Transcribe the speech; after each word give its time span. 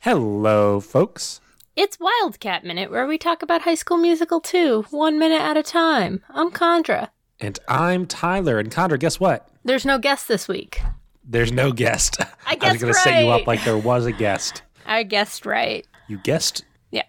Hello, 0.00 0.78
folks. 0.78 1.40
It's 1.74 1.98
Wildcat 1.98 2.64
Minute, 2.64 2.90
where 2.90 3.06
we 3.06 3.16
talk 3.16 3.42
about 3.42 3.62
High 3.62 3.74
School 3.74 3.96
Musical 3.96 4.40
2, 4.40 4.86
one 4.90 5.18
minute 5.18 5.40
at 5.40 5.56
a 5.56 5.62
time. 5.62 6.22
I'm 6.30 6.50
Condra. 6.50 7.08
And 7.40 7.58
I'm 7.66 8.06
Tyler. 8.06 8.58
And 8.58 8.70
Condra, 8.70 8.98
guess 8.98 9.18
what? 9.18 9.48
There's 9.64 9.86
no 9.86 9.98
guest 9.98 10.28
this 10.28 10.48
week. 10.48 10.80
There's 11.24 11.50
no 11.50 11.72
guest. 11.72 12.18
I 12.46 12.56
guessed 12.56 12.64
I 12.64 12.72
was 12.72 12.82
going 12.82 12.94
to 12.94 13.00
set 13.00 13.24
you 13.24 13.30
up 13.30 13.46
like 13.46 13.64
there 13.64 13.78
was 13.78 14.06
a 14.06 14.12
guest. 14.12 14.62
I 14.86 15.02
guessed 15.02 15.46
right. 15.46 15.86
You 16.08 16.18
guessed? 16.18 16.64
Yeah. 16.90 17.04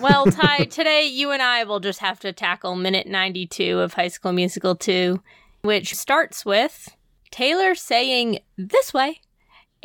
Well, 0.00 0.26
Ty, 0.26 0.64
today 0.70 1.06
you 1.06 1.30
and 1.32 1.42
I 1.42 1.64
will 1.64 1.80
just 1.80 1.98
have 1.98 2.20
to 2.20 2.32
tackle 2.32 2.74
minute 2.76 3.06
92 3.06 3.80
of 3.80 3.94
High 3.94 4.08
School 4.08 4.32
Musical 4.32 4.76
2, 4.76 5.20
which 5.62 5.94
starts 5.94 6.46
with 6.46 6.96
Taylor 7.30 7.74
saying 7.74 8.38
this 8.56 8.94
way 8.94 9.20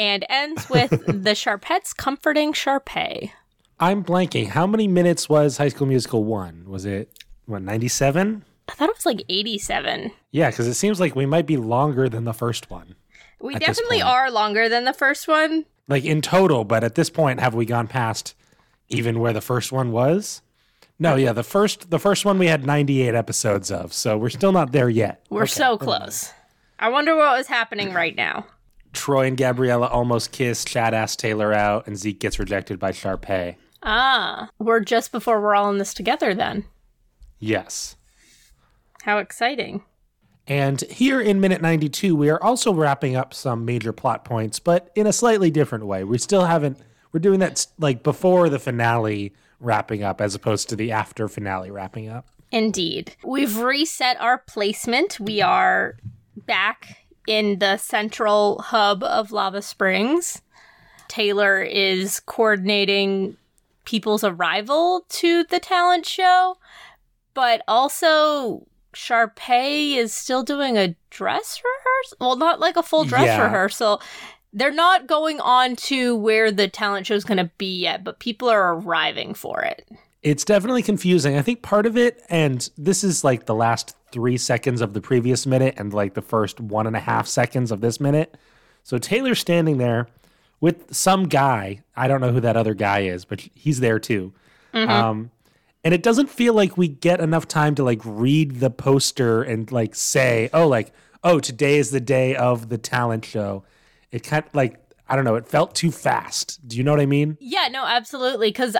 and 0.01 0.25
ends 0.29 0.67
with 0.69 0.89
the 1.23 1.35
Sharpettes 1.35 1.93
comforting 1.93 2.53
Sharpay. 2.53 3.31
I'm 3.79 4.03
blanking. 4.03 4.47
How 4.47 4.65
many 4.65 4.87
minutes 4.87 5.29
was 5.29 5.57
High 5.57 5.69
School 5.69 5.87
Musical 5.87 6.23
1? 6.23 6.65
Was 6.67 6.85
it, 6.85 7.23
what, 7.45 7.61
97? 7.61 8.43
I 8.67 8.73
thought 8.73 8.89
it 8.89 8.95
was 8.95 9.05
like 9.05 9.23
87. 9.29 10.11
Yeah, 10.31 10.49
because 10.49 10.67
it 10.67 10.73
seems 10.73 10.99
like 10.99 11.15
we 11.15 11.25
might 11.25 11.45
be 11.45 11.57
longer 11.57 12.09
than 12.09 12.23
the 12.23 12.33
first 12.33 12.69
one. 12.71 12.95
We 13.39 13.55
definitely 13.55 14.01
are 14.01 14.29
longer 14.31 14.69
than 14.69 14.85
the 14.85 14.93
first 14.93 15.27
one. 15.27 15.65
Like 15.87 16.05
in 16.05 16.21
total, 16.21 16.63
but 16.63 16.83
at 16.83 16.95
this 16.95 17.09
point, 17.09 17.39
have 17.39 17.53
we 17.53 17.65
gone 17.65 17.87
past 17.87 18.35
even 18.89 19.19
where 19.19 19.33
the 19.33 19.41
first 19.41 19.71
one 19.71 19.91
was? 19.91 20.41
No, 20.99 21.15
yeah, 21.15 21.33
the 21.33 21.43
first 21.43 21.89
the 21.89 21.97
first 21.97 22.23
one 22.23 22.37
we 22.37 22.45
had 22.45 22.63
98 22.65 23.15
episodes 23.15 23.71
of, 23.71 23.91
so 23.91 24.15
we're 24.17 24.29
still 24.29 24.51
not 24.51 24.71
there 24.71 24.89
yet. 24.89 25.25
We're 25.31 25.43
Okay, 25.43 25.51
so 25.53 25.77
close. 25.77 26.31
I 26.77 26.89
wonder 26.89 27.15
what 27.15 27.35
was 27.35 27.47
happening 27.47 27.91
right 27.93 28.15
now. 28.15 28.45
Troy 28.93 29.27
and 29.27 29.37
Gabriella 29.37 29.87
almost 29.87 30.31
kiss. 30.31 30.65
Chad 30.65 30.93
asks 30.93 31.15
Taylor 31.15 31.53
out, 31.53 31.87
and 31.87 31.97
Zeke 31.97 32.19
gets 32.19 32.39
rejected 32.39 32.79
by 32.79 32.91
Sharpay. 32.91 33.55
Ah, 33.83 34.49
we're 34.59 34.79
just 34.79 35.11
before 35.11 35.41
we're 35.41 35.55
all 35.55 35.69
in 35.69 35.77
this 35.77 35.93
together 35.93 36.33
then. 36.33 36.65
Yes. 37.39 37.95
How 39.03 39.17
exciting. 39.17 39.83
And 40.47 40.81
here 40.81 41.21
in 41.21 41.39
minute 41.39 41.61
92, 41.61 42.15
we 42.15 42.29
are 42.29 42.41
also 42.43 42.73
wrapping 42.73 43.15
up 43.15 43.33
some 43.33 43.65
major 43.65 43.93
plot 43.93 44.25
points, 44.25 44.59
but 44.59 44.91
in 44.95 45.07
a 45.07 45.13
slightly 45.13 45.49
different 45.49 45.85
way. 45.85 46.03
We 46.03 46.17
still 46.17 46.45
haven't, 46.45 46.77
we're 47.11 47.19
doing 47.19 47.39
that 47.39 47.65
like 47.79 48.03
before 48.03 48.49
the 48.49 48.59
finale 48.59 49.33
wrapping 49.59 50.03
up 50.03 50.19
as 50.21 50.35
opposed 50.35 50.69
to 50.69 50.75
the 50.75 50.91
after 50.91 51.27
finale 51.27 51.71
wrapping 51.71 52.09
up. 52.09 52.27
Indeed. 52.51 53.15
We've 53.23 53.57
reset 53.57 54.19
our 54.19 54.39
placement. 54.39 55.19
We 55.19 55.41
are 55.41 55.95
back 56.35 57.00
in 57.27 57.59
the 57.59 57.77
central 57.77 58.59
hub 58.61 59.03
of 59.03 59.31
Lava 59.31 59.61
Springs. 59.61 60.41
Taylor 61.07 61.61
is 61.61 62.19
coordinating 62.21 63.37
people's 63.85 64.23
arrival 64.23 65.05
to 65.09 65.43
the 65.45 65.59
talent 65.59 66.05
show, 66.05 66.57
but 67.33 67.61
also 67.67 68.65
Sharpay 68.93 69.95
is 69.95 70.13
still 70.13 70.43
doing 70.43 70.77
a 70.77 70.95
dress 71.09 71.61
rehearsal. 71.63 72.17
Well, 72.19 72.35
not 72.37 72.59
like 72.59 72.77
a 72.77 72.83
full 72.83 73.03
dress 73.05 73.25
Yeah. 73.25 73.43
rehearsal. 73.43 74.01
They're 74.53 74.71
not 74.71 75.07
going 75.07 75.39
on 75.39 75.75
to 75.77 76.15
where 76.15 76.51
the 76.51 76.67
talent 76.67 77.07
show 77.07 77.15
is 77.15 77.23
going 77.23 77.37
to 77.37 77.49
be 77.57 77.77
yet, 77.79 78.03
but 78.03 78.19
people 78.19 78.49
are 78.49 78.73
arriving 78.75 79.33
for 79.33 79.61
it. 79.61 79.87
It's 80.23 80.45
definitely 80.45 80.83
confusing. 80.83 81.35
I 81.35 81.41
think 81.41 81.61
part 81.61 81.85
of 81.85 81.97
it, 81.97 82.21
and 82.29 82.69
this 82.77 83.03
is 83.03 83.23
like 83.23 83.45
the 83.45 83.55
last 83.55 83.95
three 84.11 84.37
seconds 84.37 84.81
of 84.81 84.93
the 84.93 85.01
previous 85.01 85.45
minute 85.45 85.75
and 85.77 85.93
like 85.93 86.13
the 86.13 86.21
first 86.21 86.59
one 86.59 86.85
and 86.85 86.95
a 86.95 86.99
half 86.99 87.27
seconds 87.27 87.71
of 87.71 87.81
this 87.81 87.99
minute. 87.99 88.37
So 88.83 88.97
Taylor's 88.97 89.39
standing 89.39 89.77
there 89.77 90.07
with 90.59 90.93
some 90.93 91.27
guy. 91.27 91.81
I 91.95 92.07
don't 92.07 92.21
know 92.21 92.31
who 92.31 92.41
that 92.41 92.55
other 92.55 92.73
guy 92.73 93.01
is, 93.01 93.25
but 93.25 93.41
he's 93.55 93.79
there 93.79 93.99
too. 93.99 94.33
Um, 94.73 95.31
and 95.83 95.93
it 95.93 96.03
doesn't 96.03 96.29
feel 96.29 96.53
like 96.53 96.77
we 96.77 96.87
get 96.87 97.19
enough 97.19 97.47
time 97.47 97.75
to 97.75 97.83
like 97.83 98.01
read 98.05 98.59
the 98.59 98.69
poster 98.69 99.41
and 99.41 99.71
like 99.71 99.95
say, 99.95 100.49
oh, 100.53 100.67
like, 100.67 100.93
oh, 101.23 101.39
today 101.39 101.77
is 101.77 101.91
the 101.91 101.99
day 101.99 102.35
of 102.35 102.69
the 102.69 102.77
talent 102.77 103.25
show. 103.25 103.63
It 104.11 104.23
kind 104.23 104.45
of 104.45 104.53
like, 104.53 104.77
I 105.09 105.15
don't 105.15 105.25
know, 105.25 105.35
it 105.35 105.47
felt 105.47 105.75
too 105.75 105.91
fast. 105.91 106.65
Do 106.67 106.77
you 106.77 106.83
know 106.83 106.91
what 106.91 107.01
I 107.01 107.05
mean? 107.05 107.37
Yeah, 107.39 107.67
no, 107.71 107.85
absolutely. 107.85 108.49
Because 108.49 108.77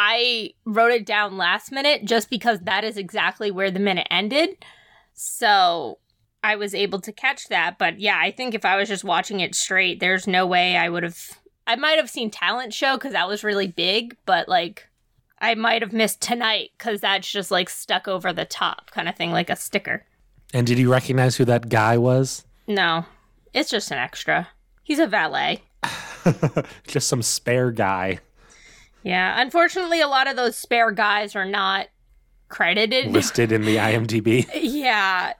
I 0.00 0.54
wrote 0.64 0.92
it 0.92 1.04
down 1.04 1.36
last 1.36 1.72
minute 1.72 2.04
just 2.04 2.30
because 2.30 2.60
that 2.60 2.84
is 2.84 2.96
exactly 2.96 3.50
where 3.50 3.68
the 3.68 3.80
minute 3.80 4.06
ended. 4.12 4.64
So 5.12 5.98
I 6.44 6.54
was 6.54 6.72
able 6.72 7.00
to 7.00 7.10
catch 7.10 7.48
that. 7.48 7.78
But 7.78 7.98
yeah, 7.98 8.16
I 8.16 8.30
think 8.30 8.54
if 8.54 8.64
I 8.64 8.76
was 8.76 8.88
just 8.88 9.02
watching 9.02 9.40
it 9.40 9.56
straight, 9.56 9.98
there's 9.98 10.28
no 10.28 10.46
way 10.46 10.76
I 10.76 10.88
would 10.88 11.02
have. 11.02 11.18
I 11.66 11.74
might 11.74 11.98
have 11.98 12.08
seen 12.08 12.30
talent 12.30 12.72
show 12.72 12.94
because 12.96 13.12
that 13.12 13.26
was 13.26 13.42
really 13.42 13.66
big, 13.66 14.16
but 14.24 14.48
like 14.48 14.88
I 15.40 15.56
might 15.56 15.82
have 15.82 15.92
missed 15.92 16.20
tonight 16.20 16.70
because 16.78 17.00
that's 17.00 17.28
just 17.28 17.50
like 17.50 17.68
stuck 17.68 18.06
over 18.06 18.32
the 18.32 18.44
top 18.44 18.92
kind 18.92 19.08
of 19.08 19.16
thing, 19.16 19.32
like 19.32 19.50
a 19.50 19.56
sticker. 19.56 20.04
And 20.54 20.64
did 20.64 20.78
you 20.78 20.92
recognize 20.92 21.36
who 21.36 21.44
that 21.46 21.68
guy 21.68 21.98
was? 21.98 22.44
No, 22.68 23.04
it's 23.52 23.68
just 23.68 23.90
an 23.90 23.98
extra. 23.98 24.46
He's 24.84 25.00
a 25.00 25.08
valet. 25.08 25.62
Just 26.86 27.08
some 27.08 27.22
spare 27.22 27.70
guy 27.70 28.20
Yeah, 29.08 29.40
unfortunately, 29.40 30.00
a 30.00 30.08
lot 30.08 30.28
of 30.28 30.36
those 30.36 30.56
spare 30.56 30.90
guys 30.92 31.34
are 31.34 31.44
not 31.46 31.88
credited. 32.48 33.06
listed 33.12 33.52
in 33.52 33.62
the 33.62 33.76
IMDb. 33.76 34.46
Yeah, 34.54 35.32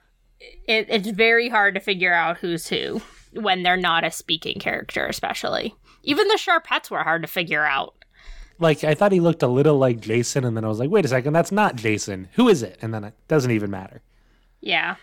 it, 0.67 0.87
it's 0.89 1.09
very 1.09 1.49
hard 1.49 1.75
to 1.75 1.79
figure 1.79 2.13
out 2.13 2.37
who's 2.37 2.67
who 2.67 3.01
when 3.33 3.61
they're 3.63 3.77
not 3.77 4.03
a 4.03 4.11
speaking 4.11 4.59
character, 4.59 5.05
especially. 5.05 5.75
Even 6.03 6.27
the 6.29 6.37
Sharpettes 6.37 6.89
were 6.89 7.03
hard 7.03 7.21
to 7.21 7.27
figure 7.27 7.63
out. 7.65 7.93
Like 8.57 8.83
I 8.83 8.95
thought 8.95 9.11
he 9.11 9.19
looked 9.19 9.43
a 9.43 9.47
little 9.47 9.77
like 9.77 9.99
Jason, 10.01 10.43
and 10.45 10.57
then 10.57 10.65
I 10.65 10.67
was 10.67 10.79
like, 10.79 10.89
wait 10.89 11.05
a 11.05 11.07
second, 11.07 11.33
that's 11.33 11.51
not 11.51 11.75
Jason. 11.75 12.27
Who 12.33 12.49
is 12.49 12.63
it? 12.63 12.77
And 12.81 12.93
then 12.93 13.03
it 13.03 13.13
doesn't 13.27 13.51
even 13.51 13.69
matter. 13.69 14.01
Yeah, 14.61 14.95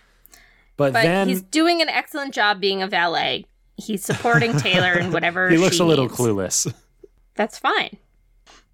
But, 0.77 0.93
but 0.93 1.03
then 1.05 1.29
he's 1.29 1.41
doing 1.41 1.81
an 1.81 1.89
excellent 1.89 2.35
job 2.35 2.61
being 2.61 2.83
a 2.83 2.87
valet. 2.89 3.47
He's 3.77 4.05
supporting 4.05 4.57
Taylor 4.59 4.93
in 4.95 5.13
whatever 5.13 5.49
he 5.49 5.57
looks 5.57 5.79
a 5.79 5.85
little 5.85 6.07
needs. 6.07 6.19
clueless. 6.19 6.75
That's 7.37 7.59
fine. 7.59 7.97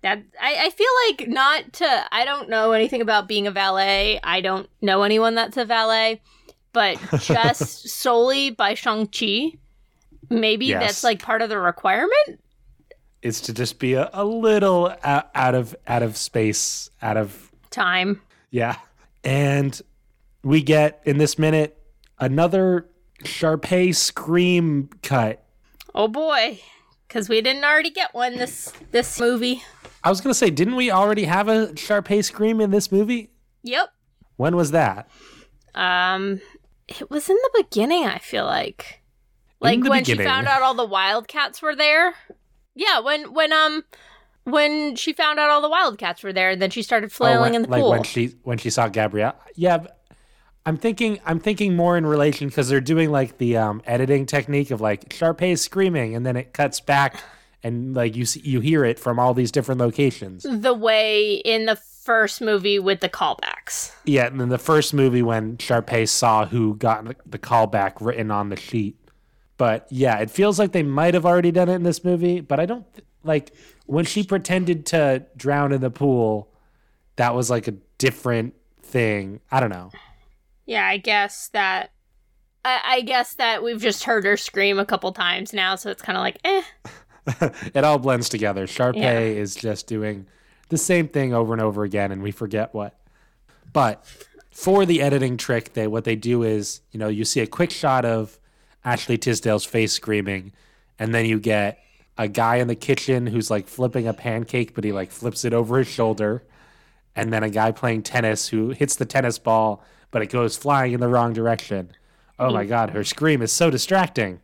That 0.02 0.22
I, 0.40 0.66
I 0.66 0.70
feel 0.70 0.88
like 1.08 1.28
not 1.28 1.72
to. 1.74 2.04
I 2.12 2.24
don't 2.24 2.48
know 2.48 2.72
anything 2.72 3.00
about 3.00 3.28
being 3.28 3.46
a 3.46 3.50
valet. 3.52 4.18
I 4.22 4.40
don't 4.40 4.68
know 4.80 5.02
anyone 5.04 5.34
that's 5.36 5.56
a 5.56 5.64
valet, 5.64 6.20
but 6.72 6.98
just 7.20 7.88
solely 7.88 8.50
by 8.50 8.74
Shang 8.74 9.06
Chi, 9.06 9.52
maybe 10.28 10.66
Yes. 10.66 10.82
that's 10.82 11.04
like 11.04 11.22
part 11.22 11.40
of 11.42 11.48
the 11.50 11.58
requirement. 11.60 12.40
is 13.22 13.40
to 13.42 13.52
just 13.54 13.78
be 13.78 13.92
a, 13.94 14.10
a 14.12 14.24
little 14.24 14.92
out, 15.04 15.30
out 15.36 15.54
of 15.54 15.76
out 15.86 16.02
of 16.02 16.16
space, 16.16 16.90
out 17.00 17.16
of 17.16 17.50
Time. 17.70 18.20
yeah. 18.50 18.76
And 19.24 19.80
we 20.42 20.62
get 20.62 21.00
in 21.04 21.18
this 21.18 21.38
minute 21.38 21.78
another 22.18 22.88
Sharpay 23.22 23.94
scream 23.94 24.90
cut. 25.04 25.44
Oh 25.94 26.08
boy, 26.08 26.58
because 27.06 27.28
we 27.28 27.40
didn't 27.40 27.62
already 27.64 27.90
get 27.90 28.12
one 28.14 28.36
this 28.38 28.72
this 28.90 29.20
movie. 29.20 29.62
I 30.04 30.08
was 30.10 30.20
gonna 30.20 30.34
say, 30.34 30.50
didn't 30.50 30.76
we 30.76 30.90
already 30.90 31.24
have 31.24 31.48
a 31.48 31.68
Sharpay 31.68 32.24
scream 32.24 32.60
in 32.60 32.70
this 32.70 32.90
movie? 32.90 33.30
Yep. 33.62 33.88
When 34.36 34.56
was 34.56 34.70
that? 34.72 35.08
Um, 35.74 36.40
it 36.88 37.10
was 37.10 37.28
in 37.30 37.36
the 37.36 37.62
beginning. 37.62 38.04
I 38.04 38.18
feel 38.18 38.44
like, 38.44 39.02
like 39.60 39.82
when 39.84 40.04
she 40.04 40.14
found 40.16 40.46
out 40.48 40.62
all 40.62 40.74
the 40.74 40.84
Wildcats 40.84 41.62
were 41.62 41.76
there. 41.76 42.14
Yeah, 42.74 43.00
when 43.00 43.32
when 43.32 43.52
um 43.52 43.84
when 44.44 44.96
she 44.96 45.12
found 45.12 45.38
out 45.38 45.50
all 45.50 45.60
the 45.62 45.68
Wildcats 45.68 46.22
were 46.22 46.32
there, 46.32 46.50
and 46.50 46.60
then 46.60 46.70
she 46.70 46.82
started 46.82 47.12
flailing 47.12 47.38
Oh, 47.38 47.42
when- 47.42 47.54
in 47.54 47.62
the 47.62 47.68
like 47.68 47.80
pool. 47.80 47.90
when 47.90 48.02
she 48.02 48.34
when 48.42 48.58
she 48.58 48.70
saw 48.70 48.88
Gabriella. 48.88 49.36
Yeah, 49.54 49.86
I'm 50.66 50.76
thinking 50.76 51.20
I'm 51.24 51.38
thinking 51.38 51.76
more 51.76 51.96
in 51.96 52.04
relation 52.06 52.48
because 52.48 52.68
they're 52.68 52.80
doing 52.80 53.10
like 53.10 53.38
the 53.38 53.56
um, 53.56 53.82
editing 53.86 54.26
technique 54.26 54.70
of 54.70 54.80
like 54.80 55.08
Sharpay 55.10 55.58
screaming, 55.58 56.14
and 56.16 56.26
then 56.26 56.36
it 56.36 56.52
cuts 56.52 56.80
back, 56.80 57.22
and 57.62 57.94
like 57.94 58.16
you 58.16 58.24
see, 58.24 58.40
you 58.40 58.60
hear 58.60 58.84
it 58.84 58.98
from 58.98 59.18
all 59.18 59.34
these 59.34 59.52
different 59.52 59.80
locations. 59.80 60.44
the 60.48 60.74
way 60.74 61.34
in 61.34 61.66
the 61.66 61.76
first 61.76 62.40
movie 62.40 62.78
with 62.78 63.00
the 63.00 63.08
callbacks. 63.08 63.92
Yeah, 64.04 64.26
and 64.26 64.40
then 64.40 64.48
the 64.48 64.58
first 64.58 64.92
movie 64.92 65.22
when 65.22 65.56
Sharpay 65.58 66.08
saw 66.08 66.46
who 66.46 66.74
got 66.76 67.04
the 67.30 67.38
callback 67.38 67.94
written 68.00 68.30
on 68.30 68.48
the 68.48 68.56
sheet. 68.56 68.96
But 69.56 69.86
yeah, 69.90 70.18
it 70.18 70.30
feels 70.30 70.58
like 70.58 70.72
they 70.72 70.82
might 70.82 71.14
have 71.14 71.24
already 71.24 71.52
done 71.52 71.68
it 71.68 71.74
in 71.74 71.84
this 71.84 72.02
movie, 72.02 72.40
but 72.40 72.58
I 72.58 72.66
don't 72.66 72.92
th- 72.94 73.06
like 73.22 73.52
when 73.86 74.04
she 74.04 74.24
pretended 74.24 74.86
to 74.86 75.24
drown 75.36 75.72
in 75.72 75.80
the 75.80 75.90
pool. 75.90 76.48
That 77.16 77.34
was 77.34 77.50
like 77.50 77.68
a 77.68 77.74
different 77.98 78.54
thing. 78.82 79.40
I 79.50 79.60
don't 79.60 79.70
know. 79.70 79.90
Yeah, 80.66 80.86
I 80.86 80.96
guess 80.96 81.48
that. 81.52 81.92
I, 82.64 82.80
I 82.84 83.00
guess 83.02 83.34
that 83.34 83.62
we've 83.62 83.80
just 83.80 84.04
heard 84.04 84.24
her 84.24 84.36
scream 84.36 84.78
a 84.78 84.86
couple 84.86 85.12
times 85.12 85.52
now, 85.52 85.74
so 85.76 85.90
it's 85.90 86.02
kind 86.02 86.16
of 86.16 86.22
like, 86.22 86.38
eh. 86.44 86.62
it 87.74 87.84
all 87.84 87.98
blends 87.98 88.28
together. 88.28 88.66
Sharpay 88.66 88.96
Yeah. 88.96 89.20
is 89.20 89.54
just 89.54 89.86
doing 89.86 90.26
the 90.68 90.78
same 90.78 91.08
thing 91.08 91.34
over 91.34 91.52
and 91.52 91.62
over 91.62 91.84
again, 91.84 92.12
and 92.12 92.22
we 92.22 92.30
forget 92.30 92.72
what. 92.74 92.98
But 93.72 94.04
for 94.50 94.84
the 94.84 95.00
editing 95.02 95.36
trick, 95.36 95.72
they 95.74 95.86
what 95.86 96.04
they 96.04 96.16
do 96.16 96.42
is, 96.42 96.80
you 96.90 96.98
know, 96.98 97.08
you 97.08 97.24
see 97.24 97.40
a 97.40 97.46
quick 97.46 97.70
shot 97.70 98.04
of 98.04 98.38
Ashley 98.84 99.18
Tisdale's 99.18 99.64
face 99.64 99.92
screaming, 99.92 100.52
and 100.98 101.14
then 101.14 101.26
you 101.26 101.38
get 101.38 101.78
a 102.18 102.28
guy 102.28 102.56
in 102.56 102.68
the 102.68 102.74
kitchen 102.74 103.26
who's 103.26 103.50
like 103.50 103.66
flipping 103.66 104.06
a 104.06 104.12
pancake, 104.12 104.74
but 104.74 104.84
he 104.84 104.92
like 104.92 105.10
flips 105.10 105.44
it 105.44 105.54
over 105.54 105.78
his 105.78 105.88
shoulder, 105.88 106.42
and 107.16 107.32
then 107.32 107.42
a 107.42 107.50
guy 107.50 107.72
playing 107.72 108.02
tennis 108.02 108.48
who 108.48 108.70
hits 108.70 108.96
the 108.96 109.04
tennis 109.04 109.38
ball, 109.38 109.82
but 110.10 110.22
it 110.22 110.30
goes 110.30 110.56
flying 110.56 110.92
in 110.92 111.00
the 111.00 111.08
wrong 111.08 111.32
direction. 111.32 111.90
Oh 112.38 112.52
my 112.52 112.64
mm. 112.64 112.68
god, 112.68 112.90
her 112.90 113.04
scream 113.04 113.42
is 113.42 113.52
so 113.52 113.70
distracting. 113.70 114.40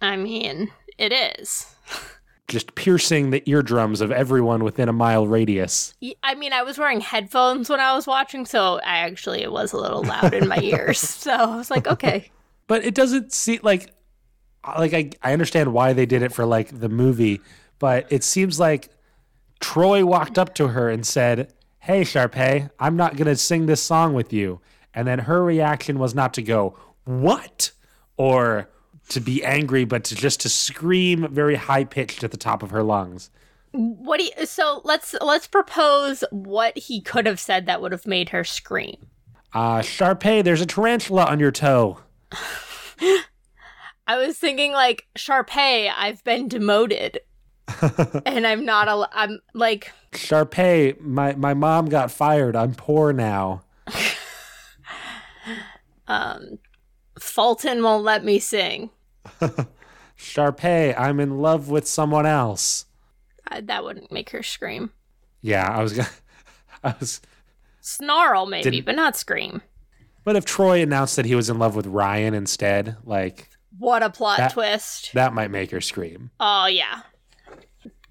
I 0.00 0.16
mean, 0.16 0.70
it 0.98 1.12
is. 1.12 1.71
Just 2.48 2.74
piercing 2.74 3.30
the 3.30 3.48
eardrums 3.48 4.00
of 4.00 4.10
everyone 4.10 4.62
within 4.64 4.88
a 4.88 4.92
mile 4.92 5.26
radius. 5.26 5.94
I 6.22 6.34
mean, 6.34 6.52
I 6.52 6.62
was 6.62 6.76
wearing 6.76 7.00
headphones 7.00 7.70
when 7.70 7.80
I 7.80 7.94
was 7.94 8.06
watching, 8.06 8.44
so 8.44 8.78
I 8.84 8.98
actually 8.98 9.42
it 9.42 9.50
was 9.50 9.72
a 9.72 9.78
little 9.78 10.02
loud 10.02 10.34
in 10.34 10.48
my 10.48 10.58
ears. 10.62 10.98
So 10.98 11.32
I 11.32 11.56
was 11.56 11.70
like, 11.70 11.86
okay. 11.86 12.30
But 12.68 12.84
it 12.84 12.94
doesn't 12.94 13.32
seem 13.32 13.60
like 13.62 13.92
uh, 14.64 14.74
like 14.78 14.94
I, 14.94 15.10
I 15.22 15.32
understand 15.32 15.72
why 15.72 15.92
they 15.92 16.06
did 16.06 16.22
it 16.22 16.32
for 16.32 16.46
like 16.46 16.78
the 16.80 16.88
movie, 16.88 17.40
but 17.78 18.06
it 18.10 18.22
seems 18.22 18.58
like 18.58 18.88
Troy 19.60 20.06
walked 20.06 20.38
up 20.38 20.54
to 20.54 20.68
her 20.68 20.88
and 20.88 21.04
said, 21.04 21.52
Hey 21.80 22.02
Sharpay, 22.02 22.70
I'm 22.78 22.96
not 22.96 23.16
gonna 23.16 23.36
sing 23.36 23.66
this 23.66 23.82
song 23.82 24.14
with 24.14 24.32
you. 24.32 24.60
And 24.94 25.06
then 25.08 25.20
her 25.20 25.42
reaction 25.42 25.98
was 25.98 26.14
not 26.14 26.32
to 26.34 26.42
go, 26.42 26.78
What? 27.04 27.72
Or 28.16 28.70
to 29.08 29.20
be 29.20 29.44
angry, 29.44 29.84
but 29.84 30.04
to 30.04 30.14
just 30.14 30.40
to 30.40 30.48
scream 30.48 31.28
very 31.32 31.56
high 31.56 31.84
pitched 31.84 32.24
at 32.24 32.30
the 32.30 32.36
top 32.36 32.62
of 32.62 32.70
her 32.70 32.82
lungs. 32.82 33.30
What 33.72 34.18
do 34.18 34.24
you, 34.24 34.46
so 34.46 34.82
let's 34.84 35.14
let's 35.20 35.46
propose 35.46 36.24
what 36.30 36.76
he 36.76 37.00
could 37.00 37.26
have 37.26 37.40
said 37.40 37.66
that 37.66 37.80
would 37.80 37.92
have 37.92 38.06
made 38.06 38.28
her 38.30 38.44
scream. 38.44 39.06
Uh 39.54 39.78
Sharpay, 39.78 40.44
there's 40.44 40.60
a 40.60 40.66
tarantula 40.66 41.24
on 41.24 41.40
your 41.40 41.52
toe. 41.52 41.98
I 44.06 44.18
was 44.18 44.36
thinking 44.38 44.72
like 44.72 45.06
Sharpay, 45.16 45.90
I've 45.94 46.22
been 46.24 46.48
demoted. 46.48 47.20
and 48.26 48.46
I'm 48.46 48.64
not 48.64 48.88
a 48.88 49.08
I'm 49.12 49.40
like 49.54 49.90
Sharpay, 50.12 51.00
my, 51.00 51.34
my 51.34 51.54
mom 51.54 51.86
got 51.86 52.10
fired. 52.10 52.54
I'm 52.54 52.74
poor 52.74 53.14
now. 53.14 53.62
um 56.08 56.58
Fulton 57.22 57.82
won't 57.82 58.04
let 58.04 58.24
me 58.24 58.38
sing. 58.38 58.90
Sharpay, 60.18 60.94
I'm 60.98 61.20
in 61.20 61.38
love 61.38 61.68
with 61.68 61.86
someone 61.86 62.26
else. 62.26 62.86
Uh, 63.50 63.60
that 63.64 63.84
wouldn't 63.84 64.12
make 64.12 64.30
her 64.30 64.42
scream. 64.42 64.90
Yeah, 65.40 65.66
I 65.68 65.82
was 65.82 65.92
gonna 65.94 66.08
I 66.84 66.94
was 67.00 67.20
Snarl 67.80 68.46
maybe, 68.46 68.70
Didn't- 68.70 68.86
but 68.86 68.94
not 68.96 69.16
scream. 69.16 69.62
but 70.24 70.36
if 70.36 70.44
Troy 70.44 70.82
announced 70.82 71.16
that 71.16 71.24
he 71.26 71.34
was 71.34 71.48
in 71.50 71.58
love 71.58 71.74
with 71.76 71.86
Ryan 71.86 72.34
instead, 72.34 72.96
like 73.04 73.48
What 73.78 74.02
a 74.02 74.10
plot 74.10 74.38
That- 74.38 74.52
twist. 74.52 75.12
that 75.14 75.32
might 75.32 75.50
make 75.50 75.70
her 75.70 75.80
scream. 75.80 76.30
Oh 76.40 76.66
yeah. 76.66 77.02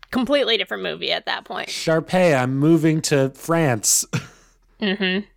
Completely 0.09 0.57
different 0.57 0.83
movie 0.83 1.11
at 1.11 1.25
that 1.25 1.45
point. 1.45 1.69
Sharpay, 1.69 2.37
I'm 2.37 2.57
moving 2.57 3.01
to 3.03 3.29
France. 3.31 4.05
Mm-hmm. 4.81 5.27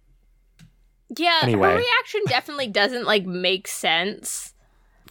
Yeah, 1.17 1.41
Anyway. 1.43 1.71
her 1.71 1.77
reaction 1.77 2.21
definitely 2.27 2.69
doesn't 2.69 3.05
like 3.05 3.25
make 3.27 3.69
sense 3.69 4.53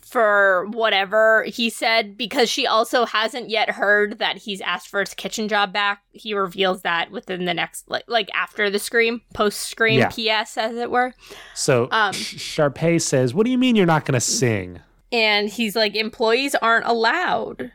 for 0.02 0.68
whatever 0.72 1.44
he 1.48 1.70
said 1.72 2.16
because 2.18 2.48
she 2.48 2.68
also 2.68 3.04
hasn't 3.06 3.50
yet 3.50 3.72
heard 3.72 4.20
that 4.20 4.38
he's 4.38 4.62
asked 4.62 4.88
for 4.88 5.00
his 5.00 5.14
kitchen 5.16 5.48
job 5.48 5.74
back. 5.74 6.04
He 6.12 6.34
reveals 6.36 6.82
that 6.84 7.10
within 7.10 7.46
the 7.46 7.54
next 7.54 7.90
like 7.90 8.04
like 8.08 8.30
after 8.34 8.70
the 8.70 8.78
scream, 8.80 9.22
post 9.34 9.62
scream 9.62 10.00
Yeah. 10.00 10.10
PS 10.10 10.58
as 10.58 10.76
it 10.76 10.92
were. 10.92 11.14
So 11.56 11.88
Um. 11.92 12.14
Sh- 12.14 12.36
Sharpay 12.58 13.02
says, 13.02 13.34
"What 13.34 13.46
do 13.46 13.52
you 13.52 13.58
mean 13.58 13.76
you're 13.76 13.86
not 13.88 14.06
going 14.06 14.14
to 14.14 14.20
sing?" 14.22 14.80
And 15.12 15.50
he's 15.50 15.76
like 15.76 15.96
employees 15.96 16.54
aren't 16.56 16.86
allowed. 16.86 17.72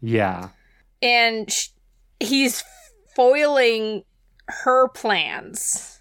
Yeah. 0.00 0.50
and 1.02 1.50
sh- 1.50 1.68
he's 2.20 2.62
foiling 3.14 4.04
her 4.48 4.88
plans 4.88 5.95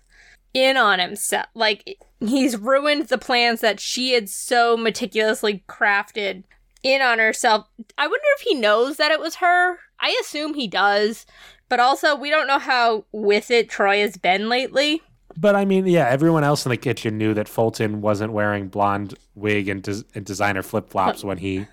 in 0.55 0.77
on 0.77 0.97
himself. 0.97 1.45
Like 1.53 1.99
he's 2.19 2.57
ruined 2.57 3.09
the 3.09 3.19
plans 3.19 3.61
that 3.61 3.79
she 3.79 4.13
had 4.13 4.29
so 4.29 4.75
meticulously 4.75 5.63
crafted 5.69 6.43
in 6.81 7.01
on 7.01 7.19
herself. 7.19 7.67
I 7.97 8.07
wonder 8.07 8.25
if 8.37 8.41
he 8.41 8.55
knows 8.55 8.97
that 8.97 9.11
it 9.11 9.19
was 9.19 9.35
her. 9.35 9.77
I 9.99 10.17
assume 10.21 10.53
he 10.55 10.67
does, 10.67 11.25
but 11.69 11.79
also 11.79 12.15
we 12.15 12.29
don't 12.29 12.47
know 12.47 12.59
how 12.59 13.05
with 13.11 13.51
it 13.51 13.69
Troy 13.69 13.99
has 13.99 14.17
been 14.17 14.49
lately. 14.49 15.01
But 15.37 15.55
I 15.55 15.65
mean, 15.65 15.85
yeah, 15.85 16.07
everyone 16.07 16.45
else 16.45 16.65
in 16.65 16.69
the 16.69 16.77
kitchen 16.77 17.17
knew 17.17 17.33
that 17.33 17.49
Fulton 17.49 17.99
wasn't 18.01 18.31
wearing 18.31 18.69
blonde 18.69 19.15
wig 19.35 19.67
and, 19.67 19.83
des- 19.83 20.03
and 20.15 20.25
designer 20.25 20.63
flip 20.63 20.89
flops 20.89 21.23
when 21.25 21.37
he 21.39 21.67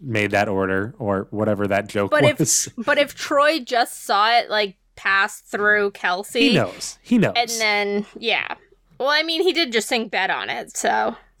made 0.00 0.30
that 0.30 0.48
order 0.48 0.94
or 0.98 1.26
whatever 1.30 1.66
that 1.68 1.88
joke 1.88 2.10
But 2.10 2.38
was. 2.38 2.66
if 2.66 2.74
but 2.86 2.96
if 2.98 3.14
Troy 3.14 3.60
just 3.60 4.04
saw 4.04 4.38
it 4.38 4.48
like 4.48 4.76
pass 5.02 5.40
through 5.40 5.90
Kelsey, 5.92 6.48
he 6.50 6.54
knows. 6.54 6.98
He 7.02 7.18
knows. 7.18 7.34
And 7.36 7.50
then, 7.50 8.06
yeah. 8.18 8.54
Well, 8.98 9.08
I 9.08 9.22
mean, 9.22 9.42
he 9.42 9.52
did 9.52 9.72
just 9.72 9.88
sing 9.88 10.08
bet 10.08 10.30
on 10.30 10.48
it, 10.48 10.76
so. 10.76 11.16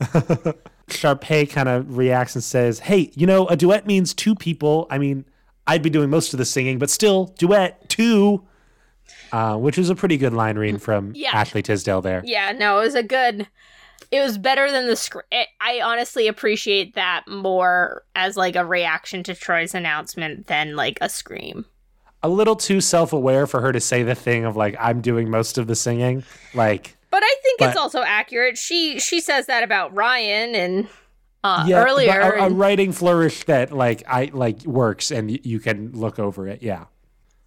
Sharpay 0.88 1.48
kind 1.50 1.68
of 1.68 1.96
reacts 1.96 2.34
and 2.34 2.42
says, 2.42 2.80
Hey, 2.80 3.10
you 3.14 3.26
know, 3.26 3.46
a 3.46 3.56
duet 3.56 3.86
means 3.86 4.12
two 4.14 4.34
people. 4.34 4.86
I 4.90 4.98
mean, 4.98 5.24
I'd 5.66 5.82
be 5.82 5.90
doing 5.90 6.10
most 6.10 6.34
of 6.34 6.38
the 6.38 6.44
singing, 6.44 6.78
but 6.78 6.90
still, 6.90 7.26
duet, 7.38 7.88
two. 7.88 8.44
Uh, 9.30 9.56
which 9.56 9.78
is 9.78 9.88
a 9.88 9.94
pretty 9.94 10.18
good 10.18 10.34
line 10.34 10.58
read 10.58 10.82
from 10.82 11.12
Yeah. 11.14 11.30
Ashley 11.32 11.62
Tisdale 11.62 12.02
there. 12.02 12.20
Yeah, 12.24 12.52
no, 12.52 12.80
it 12.80 12.84
was 12.84 12.94
a 12.94 13.02
good. 13.02 13.48
It 14.10 14.20
was 14.20 14.36
better 14.36 14.70
than 14.70 14.86
the 14.88 14.96
script. 14.96 15.32
I 15.60 15.80
honestly 15.82 16.28
appreciate 16.28 16.94
that 16.96 17.24
more 17.26 18.02
as 18.14 18.36
like 18.36 18.56
a 18.56 18.64
reaction 18.66 19.22
to 19.22 19.34
Troy's 19.34 19.74
announcement 19.74 20.48
than 20.48 20.76
like 20.76 20.98
a 21.00 21.08
scream. 21.08 21.64
A 22.22 22.28
little 22.28 22.56
too 22.56 22.80
self 22.80 23.12
aware 23.12 23.46
for 23.46 23.60
her 23.60 23.72
to 23.72 23.80
say 23.80 24.02
the 24.02 24.14
thing 24.14 24.44
of 24.44 24.56
like, 24.56 24.76
I'm 24.78 25.00
doing 25.00 25.28
most 25.30 25.58
of 25.58 25.66
the 25.66 25.74
singing. 25.74 26.22
Like, 26.54 26.96
But 27.10 27.22
I 27.24 27.34
think 27.42 27.60
it's 27.62 27.76
also 27.76 28.02
accurate. 28.02 28.56
She 28.58 28.98
she 29.00 29.20
says 29.20 29.46
that 29.46 29.62
about 29.64 29.94
Ryan 29.94 30.54
and 30.54 30.88
uh, 31.44 31.64
yeah, 31.66 31.82
earlier. 31.84 32.20
a, 32.20 32.44
a 32.44 32.50
writing 32.50 32.92
flourish 32.92 33.44
that 33.44 33.72
like 33.72 34.04
I 34.06 34.30
like 34.32 34.62
works 34.64 35.10
and 35.10 35.28
y- 35.30 35.40
you 35.42 35.58
can 35.58 35.90
look 35.92 36.18
over 36.20 36.46
it. 36.46 36.62
Yeah. 36.62 36.84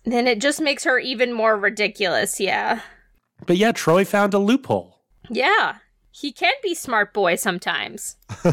then 0.03 0.27
it 0.27 0.41
just 0.41 0.59
makes 0.59 0.83
her 0.83 0.99
even 0.99 1.31
more 1.31 1.55
ridiculous. 1.57 2.39
Yeah, 2.41 2.81
But 3.47 3.55
yeah, 3.57 3.71
Troy 3.71 4.03
found 4.03 4.33
a 4.33 4.39
loophole. 4.39 4.99
yeah. 5.29 5.77
He 6.11 6.31
can 6.31 6.53
be 6.63 6.73
smart 6.75 7.13
boy 7.13 7.35
sometimes. 7.35 8.15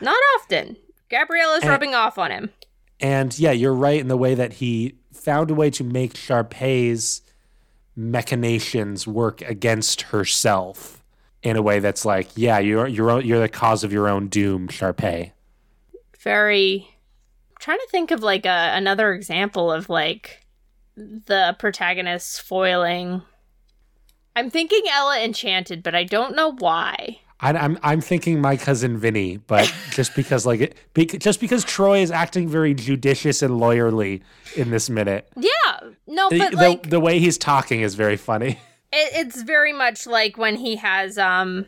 Not 0.00 0.16
often. 0.36 0.76
Gabriella's 1.10 1.62
And- 1.62 1.70
rubbing 1.70 1.94
off 1.94 2.18
on 2.18 2.30
him. 2.30 2.50
And 3.00 3.36
yeah, 3.38 3.50
you're 3.50 3.74
right 3.74 3.98
in 4.00 4.06
the 4.08 4.16
way 4.16 4.34
that 4.36 4.54
he 4.54 4.98
found 5.24 5.50
a 5.50 5.54
way 5.54 5.70
to 5.70 5.84
make 5.84 6.14
Sharpay's 6.14 7.22
machinations 7.96 9.06
work 9.06 9.40
against 9.42 10.02
herself 10.02 11.02
in 11.42 11.56
a 11.56 11.62
way 11.62 11.78
that's 11.78 12.04
like, 12.04 12.28
yeah, 12.36 12.58
you're 12.58 12.86
you're 12.86 13.20
you're 13.20 13.40
the 13.40 13.48
cause 13.48 13.84
of 13.84 13.92
your 13.92 14.08
own 14.08 14.28
doom, 14.28 14.68
Sharpay. 14.68 15.32
very 16.18 16.88
I'm 17.50 17.56
trying 17.60 17.78
to 17.78 17.88
think 17.90 18.10
of 18.10 18.22
like 18.22 18.46
a 18.46 18.72
another 18.74 19.12
example 19.12 19.72
of 19.72 19.88
like 19.88 20.44
the 20.96 21.56
protagonist 21.58 22.42
foiling 22.42 23.22
i'm 24.36 24.50
thinking 24.50 24.82
ella 24.90 25.20
enchanted 25.20 25.82
but 25.82 25.94
i 25.94 26.04
don't 26.04 26.36
know 26.36 26.52
why 26.52 27.18
I, 27.44 27.52
I'm 27.52 27.78
I'm 27.82 28.00
thinking 28.00 28.40
my 28.40 28.56
cousin 28.56 28.96
Vinny, 28.98 29.36
but 29.36 29.72
just 29.90 30.14
because 30.16 30.46
like 30.46 30.60
it, 30.60 30.76
bec- 30.94 31.18
just 31.20 31.40
because 31.40 31.62
Troy 31.64 31.98
is 31.98 32.10
acting 32.10 32.48
very 32.48 32.72
judicious 32.74 33.42
and 33.42 33.60
lawyerly 33.60 34.22
in 34.56 34.70
this 34.70 34.88
minute, 34.88 35.28
yeah. 35.36 35.80
No 36.06 36.30
the, 36.30 36.38
but 36.38 36.50
the- 36.52 36.56
like 36.56 36.90
the 36.90 37.00
way 37.00 37.18
he's 37.18 37.36
talking 37.38 37.82
is 37.82 37.94
very 37.94 38.16
funny. 38.16 38.58
it, 38.92 39.26
it's 39.26 39.42
very 39.42 39.72
much 39.72 40.06
like 40.06 40.38
when 40.38 40.56
he 40.56 40.76
has 40.76 41.18
um 41.18 41.66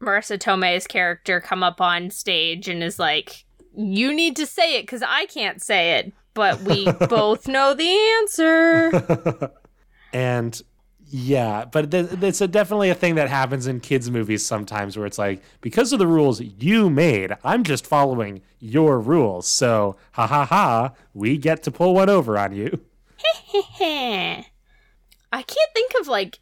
marisa 0.00 0.38
tomei's 0.38 0.86
character 0.86 1.40
come 1.40 1.62
up 1.62 1.80
on 1.80 2.10
stage 2.10 2.68
and 2.68 2.82
is 2.82 2.98
like 2.98 3.44
you 3.74 4.12
need 4.12 4.36
to 4.36 4.44
say 4.46 4.76
it 4.78 4.82
because 4.82 5.02
i 5.02 5.24
can't 5.26 5.62
say 5.62 5.94
it 5.98 6.12
but 6.34 6.60
we 6.60 6.84
both 7.08 7.48
know 7.48 7.72
the 7.74 7.88
answer. 8.20 9.50
And 10.12 10.60
yeah, 11.08 11.64
but 11.64 11.90
th- 11.90 12.08
it's 12.22 12.40
a, 12.40 12.48
definitely 12.48 12.90
a 12.90 12.94
thing 12.94 13.14
that 13.14 13.28
happens 13.28 13.66
in 13.66 13.80
kids' 13.80 14.10
movies 14.10 14.44
sometimes, 14.44 14.96
where 14.96 15.06
it's 15.06 15.18
like 15.18 15.42
because 15.60 15.92
of 15.92 15.98
the 15.98 16.06
rules 16.06 16.40
you 16.40 16.90
made, 16.90 17.32
I'm 17.44 17.62
just 17.64 17.86
following 17.86 18.42
your 18.58 18.98
rules. 19.00 19.46
So 19.46 19.96
ha 20.12 20.26
ha 20.26 20.44
ha, 20.44 20.92
we 21.14 21.36
get 21.38 21.62
to 21.64 21.70
pull 21.70 21.94
one 21.94 22.08
over 22.08 22.36
on 22.38 22.52
you. 22.54 22.80
I 23.80 24.44
can't 25.32 25.70
think 25.74 25.92
of 26.00 26.08
like 26.08 26.38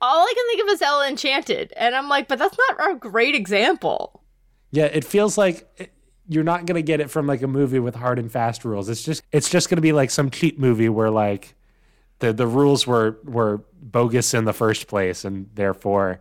all 0.00 0.22
I 0.24 0.32
can 0.34 0.46
think 0.48 0.68
of 0.68 0.74
is 0.74 0.82
Ella 0.82 1.08
Enchanted, 1.08 1.72
and 1.76 1.94
I'm 1.94 2.08
like, 2.08 2.28
but 2.28 2.38
that's 2.38 2.56
not 2.70 2.90
a 2.90 2.96
great 2.96 3.34
example. 3.34 4.22
Yeah, 4.70 4.84
it 4.86 5.04
feels 5.04 5.38
like 5.38 5.68
it- 5.76 5.92
you're 6.28 6.44
not 6.44 6.64
gonna 6.66 6.82
get 6.82 7.00
it 7.00 7.10
from 7.10 7.26
like 7.26 7.42
a 7.42 7.46
movie 7.46 7.78
with 7.78 7.94
hard 7.94 8.18
and 8.18 8.30
fast 8.32 8.64
rules. 8.64 8.88
It's 8.88 9.02
just 9.02 9.22
it's 9.30 9.50
just 9.50 9.68
gonna 9.68 9.82
be 9.82 9.92
like 9.92 10.10
some 10.10 10.30
cheap 10.30 10.58
movie 10.58 10.88
where 10.88 11.10
like 11.10 11.54
the 12.24 12.32
the 12.32 12.46
rules 12.46 12.86
were 12.86 13.18
were 13.24 13.62
bogus 13.80 14.34
in 14.34 14.44
the 14.44 14.52
first 14.52 14.86
place, 14.86 15.24
and 15.24 15.48
therefore 15.54 16.20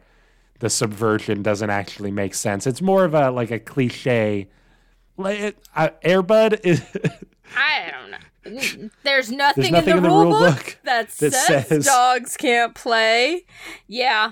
the 0.60 0.70
subversion 0.70 1.42
doesn't 1.44 1.70
actually 1.70 2.12
make 2.12 2.34
sense. 2.34 2.68
It's 2.68 2.82
more 2.82 3.06
of 3.06 3.14
a 3.14 3.32
like 3.32 3.52
a 3.52 3.60
cliche 3.60 4.48
like 5.18 5.40
it, 5.40 5.58
uh, 5.76 5.90
Air 6.02 6.22
Bud 6.22 6.60
is. 6.64 6.82
I 7.56 7.92
don't 7.92 8.12
know. 8.12 8.90
There's 9.04 9.32
nothing, 9.32 9.72
nothing 9.72 9.92
in, 9.92 9.98
in 9.98 10.04
the, 10.04 10.10
the 10.10 10.16
rule 10.16 10.24
rule 10.24 10.40
book, 10.40 10.56
book 10.56 10.80
that, 10.84 11.10
that 11.10 11.34
says, 11.34 11.68
says- 11.68 11.86
dogs 11.86 12.36
can't 12.38 12.76
play. 12.76 13.46
Yeah. 13.88 14.32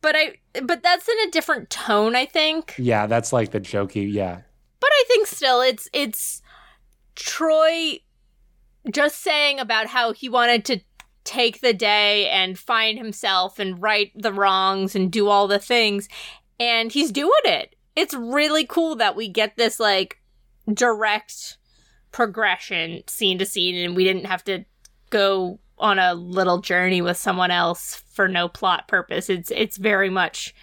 But 0.00 0.16
I 0.16 0.36
but 0.62 0.82
that's 0.82 1.08
in 1.08 1.28
a 1.28 1.30
different 1.30 1.70
tone, 1.70 2.16
I 2.16 2.26
think. 2.26 2.74
yeah, 2.78 3.06
that's 3.06 3.32
like 3.32 3.50
the 3.52 3.60
jokey. 3.60 4.10
Yeah, 4.12 4.40
But 4.80 4.90
I 4.92 5.04
think 5.06 5.26
still 5.28 5.60
it's 5.60 5.88
it's 5.92 6.42
Troy 7.14 8.00
just 8.90 9.20
saying 9.20 9.58
about 9.60 9.86
how 9.88 10.12
he 10.12 10.28
wanted 10.28 10.64
to 10.66 10.80
take 11.26 11.60
the 11.60 11.74
day 11.74 12.28
and 12.30 12.58
find 12.58 12.96
himself 12.96 13.58
and 13.58 13.82
right 13.82 14.12
the 14.14 14.32
wrongs 14.32 14.94
and 14.94 15.10
do 15.12 15.28
all 15.28 15.46
the 15.46 15.58
things 15.58 16.08
and 16.58 16.92
he's 16.92 17.10
doing 17.10 17.30
it. 17.44 17.74
It's 17.94 18.14
really 18.14 18.64
cool 18.64 18.96
that 18.96 19.16
we 19.16 19.28
get 19.28 19.56
this 19.56 19.78
like 19.78 20.18
direct 20.72 21.58
progression 22.12 23.02
scene 23.06 23.38
to 23.38 23.46
scene 23.46 23.76
and 23.76 23.94
we 23.94 24.04
didn't 24.04 24.26
have 24.26 24.44
to 24.44 24.64
go 25.10 25.58
on 25.78 25.98
a 25.98 26.14
little 26.14 26.58
journey 26.58 27.02
with 27.02 27.16
someone 27.16 27.50
else 27.50 28.02
for 28.10 28.28
no 28.28 28.48
plot 28.48 28.88
purpose. 28.88 29.28
It's 29.28 29.50
it's 29.50 29.76
very 29.76 30.08
much 30.08 30.54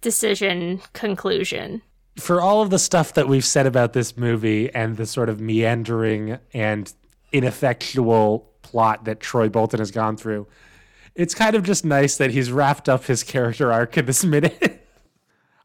decision 0.00 0.80
conclusion. 0.92 1.82
for 2.18 2.40
all 2.40 2.62
of 2.62 2.70
the 2.70 2.80
stuff 2.80 3.12
that 3.12 3.28
we've 3.28 3.44
said 3.44 3.64
about 3.64 3.92
this 3.92 4.16
movie 4.16 4.74
and 4.74 4.96
the 4.96 5.06
sort 5.06 5.28
of 5.28 5.40
meandering 5.40 6.38
and 6.52 6.92
ineffectual 7.32 8.47
plot 8.70 9.04
that 9.04 9.20
Troy 9.20 9.48
Bolton 9.48 9.78
has 9.78 9.90
gone 9.90 10.16
through, 10.16 10.46
it's 11.14 11.34
kind 11.34 11.56
of 11.56 11.62
just 11.62 11.84
nice 11.84 12.16
that 12.16 12.30
he's 12.30 12.52
wrapped 12.52 12.88
up 12.88 13.04
his 13.04 13.22
character 13.22 13.72
arc 13.72 13.96
in 13.98 14.06
this 14.06 14.24
minute. 14.24 14.86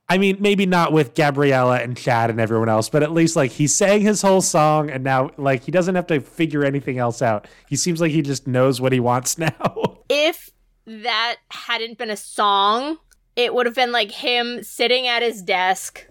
I 0.10 0.18
mean, 0.18 0.38
maybe 0.40 0.66
not 0.66 0.92
with 0.92 1.16
Gabriella 1.16 1.80
and 1.80 1.96
Chad 1.96 2.30
and 2.30 2.40
everyone 2.40 2.70
else, 2.70 2.90
but 2.90 3.04
at 3.04 3.12
least 3.12 3.36
like 3.36 3.52
he 3.52 3.68
sang 3.68 4.02
his 4.02 4.22
whole 4.22 4.42
song 4.42 4.90
and 4.90 5.04
now 5.04 5.32
like 5.38 5.64
he 5.64 5.72
doesn't 5.72 5.96
have 5.96 6.08
to 6.08 6.20
figure 6.20 6.66
anything 6.66 6.98
else 6.98 7.22
out. 7.22 7.48
He 7.70 7.76
seems 7.76 8.02
like 8.02 8.12
he 8.12 8.22
just 8.22 8.46
knows 8.46 8.82
what 8.82 8.92
he 8.92 9.00
wants 9.00 9.38
now. 9.40 9.98
if 10.10 10.50
that 10.86 11.38
hadn't 11.50 11.98
been 11.98 12.10
a 12.10 12.18
song, 12.18 12.98
it 13.36 13.54
would 13.54 13.66
have 13.66 13.76
been 13.76 13.92
like 13.92 14.12
him 14.12 14.62
sitting 14.62 15.08
at 15.08 15.22
his 15.22 15.42
desk, 15.42 16.06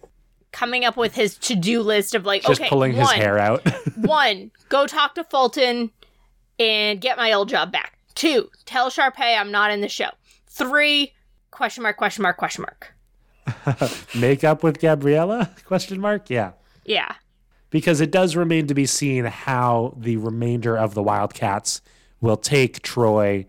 coming 0.52 0.84
up 0.84 0.96
with 0.96 1.14
his 1.14 1.36
to 1.38 1.54
do 1.54 1.82
list 1.82 2.14
of 2.14 2.24
like, 2.24 2.42
just 2.42 2.60
okay, 2.60 2.68
pulling 2.68 2.96
one, 2.96 3.02
his 3.02 3.12
hair 3.12 3.38
out. 3.38 3.62
one, 3.96 4.50
go 4.68 4.86
talk 4.86 5.14
to 5.16 5.24
Fulton 5.24 5.90
and 6.62 7.00
get 7.00 7.16
my 7.16 7.32
old 7.32 7.48
job 7.48 7.72
back. 7.72 7.98
Two, 8.14 8.50
tell 8.64 8.90
Sharpay 8.90 9.36
I'm 9.38 9.50
not 9.50 9.70
in 9.70 9.80
the 9.80 9.88
show. 9.88 10.10
Three, 10.46 11.12
question 11.50 11.82
mark, 11.82 11.96
question 11.96 12.22
mark, 12.22 12.36
question 12.36 12.62
mark. 12.64 12.94
Make 14.18 14.44
up 14.44 14.62
with 14.62 14.78
Gabriella? 14.78 15.50
Question 15.64 16.00
mark? 16.00 16.30
Yeah. 16.30 16.52
Yeah. 16.84 17.14
because 17.70 18.00
it 18.00 18.10
does 18.10 18.36
remain 18.36 18.66
to 18.68 18.74
be 18.74 18.86
seen 18.86 19.24
how 19.24 19.94
the 19.96 20.16
remainder 20.16 20.76
of 20.76 20.94
the 20.94 21.02
Wildcats 21.02 21.80
will 22.20 22.36
take 22.36 22.82
Troy, 22.82 23.46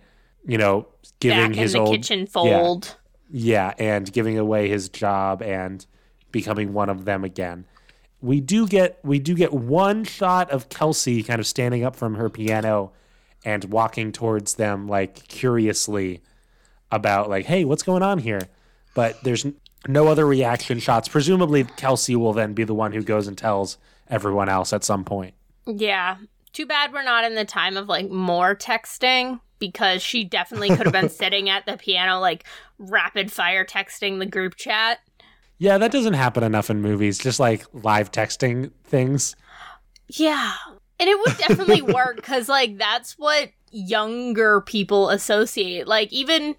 you 0.48 0.58
know, 0.58 0.88
giving 1.20 1.51
Back 1.51 1.55
his 1.55 1.75
old 1.75 1.96
kitchen 1.96 2.25
fold. 2.25 2.96
yeah, 3.29 3.74
and 3.77 4.12
giving 4.12 4.38
away 4.38 4.67
his 4.70 4.89
job 4.89 5.41
and 5.43 5.86
becoming 6.32 6.74
one 6.74 6.89
of 6.89 7.05
them 7.05 7.24
again. 7.24 7.65
We 8.22 8.39
do 8.39 8.67
get 8.67 8.98
we 9.03 9.20
do 9.20 9.36
get 9.36 9.51
one 9.53 10.05
shot 10.05 10.50
of 10.51 10.70
Kelsey 10.70 11.22
kind 11.24 11.39
of 11.39 11.46
standing 11.48 11.84
up 11.84 11.96
from 11.96 12.15
her 12.15 12.29
piano 12.29 12.93
and 13.45 13.65
walking 13.65 14.12
towards 14.12 14.55
them 14.55 14.88
like 14.88 15.27
curiously 15.27 16.21
about 16.91 17.29
like, 17.29 17.45
hey, 17.45 17.65
what's 17.65 17.83
going 17.83 18.03
on 18.03 18.19
here? 18.19 18.41
But 18.93 19.21
there's 19.23 19.45
no 19.88 20.07
other 20.07 20.25
reaction 20.25 20.79
shots. 20.79 21.07
Presumably 21.07 21.63
Kelsey 21.63 22.15
will 22.15 22.33
then 22.33 22.53
be 22.53 22.63
the 22.63 22.75
one 22.75 22.93
who 22.93 23.03
goes 23.03 23.27
and 23.27 23.38
tells 23.38 23.77
everyone 24.07 24.50
else 24.50 24.73
at 24.73 24.83
some 24.83 25.03
point. 25.03 25.33
Yeah. 25.65 26.17
Too 26.53 26.65
bad 26.65 26.93
we're 26.93 27.03
not 27.03 27.23
in 27.23 27.35
the 27.35 27.45
time 27.45 27.77
of 27.77 27.88
like 27.88 28.09
more 28.09 28.55
texting 28.55 29.39
because 29.59 30.01
she 30.01 30.23
definitely 30.23 30.69
could 30.69 30.85
have 30.85 30.93
been 30.93 31.09
sitting 31.09 31.50
at 31.50 31.65
the 31.65 31.77
piano, 31.77 32.19
like 32.19 32.45
rapid 32.77 33.31
fire 33.31 33.65
texting 33.65 34.19
the 34.19 34.25
group 34.25 34.55
chat. 34.55 35.00
Yeah, 35.57 35.77
that 35.77 35.91
doesn't 35.91 36.13
happen 36.13 36.43
enough 36.43 36.69
in 36.69 36.81
movies, 36.81 37.17
just 37.17 37.39
like 37.39 37.65
live 37.73 38.12
texting 38.12 38.71
things. 38.83 39.35
Yeah. 40.09 40.51
And 41.03 41.10
it 41.10 41.19
would 41.19 41.38
definitely 41.38 41.81
work 41.93 42.15
because, 42.15 42.48
like, 42.48 42.77
that's 42.77 43.19
what 43.19 43.50
younger 43.72 44.62
people 44.62 45.10
associate. 45.10 45.86
Like, 45.86 46.13
even, 46.13 46.55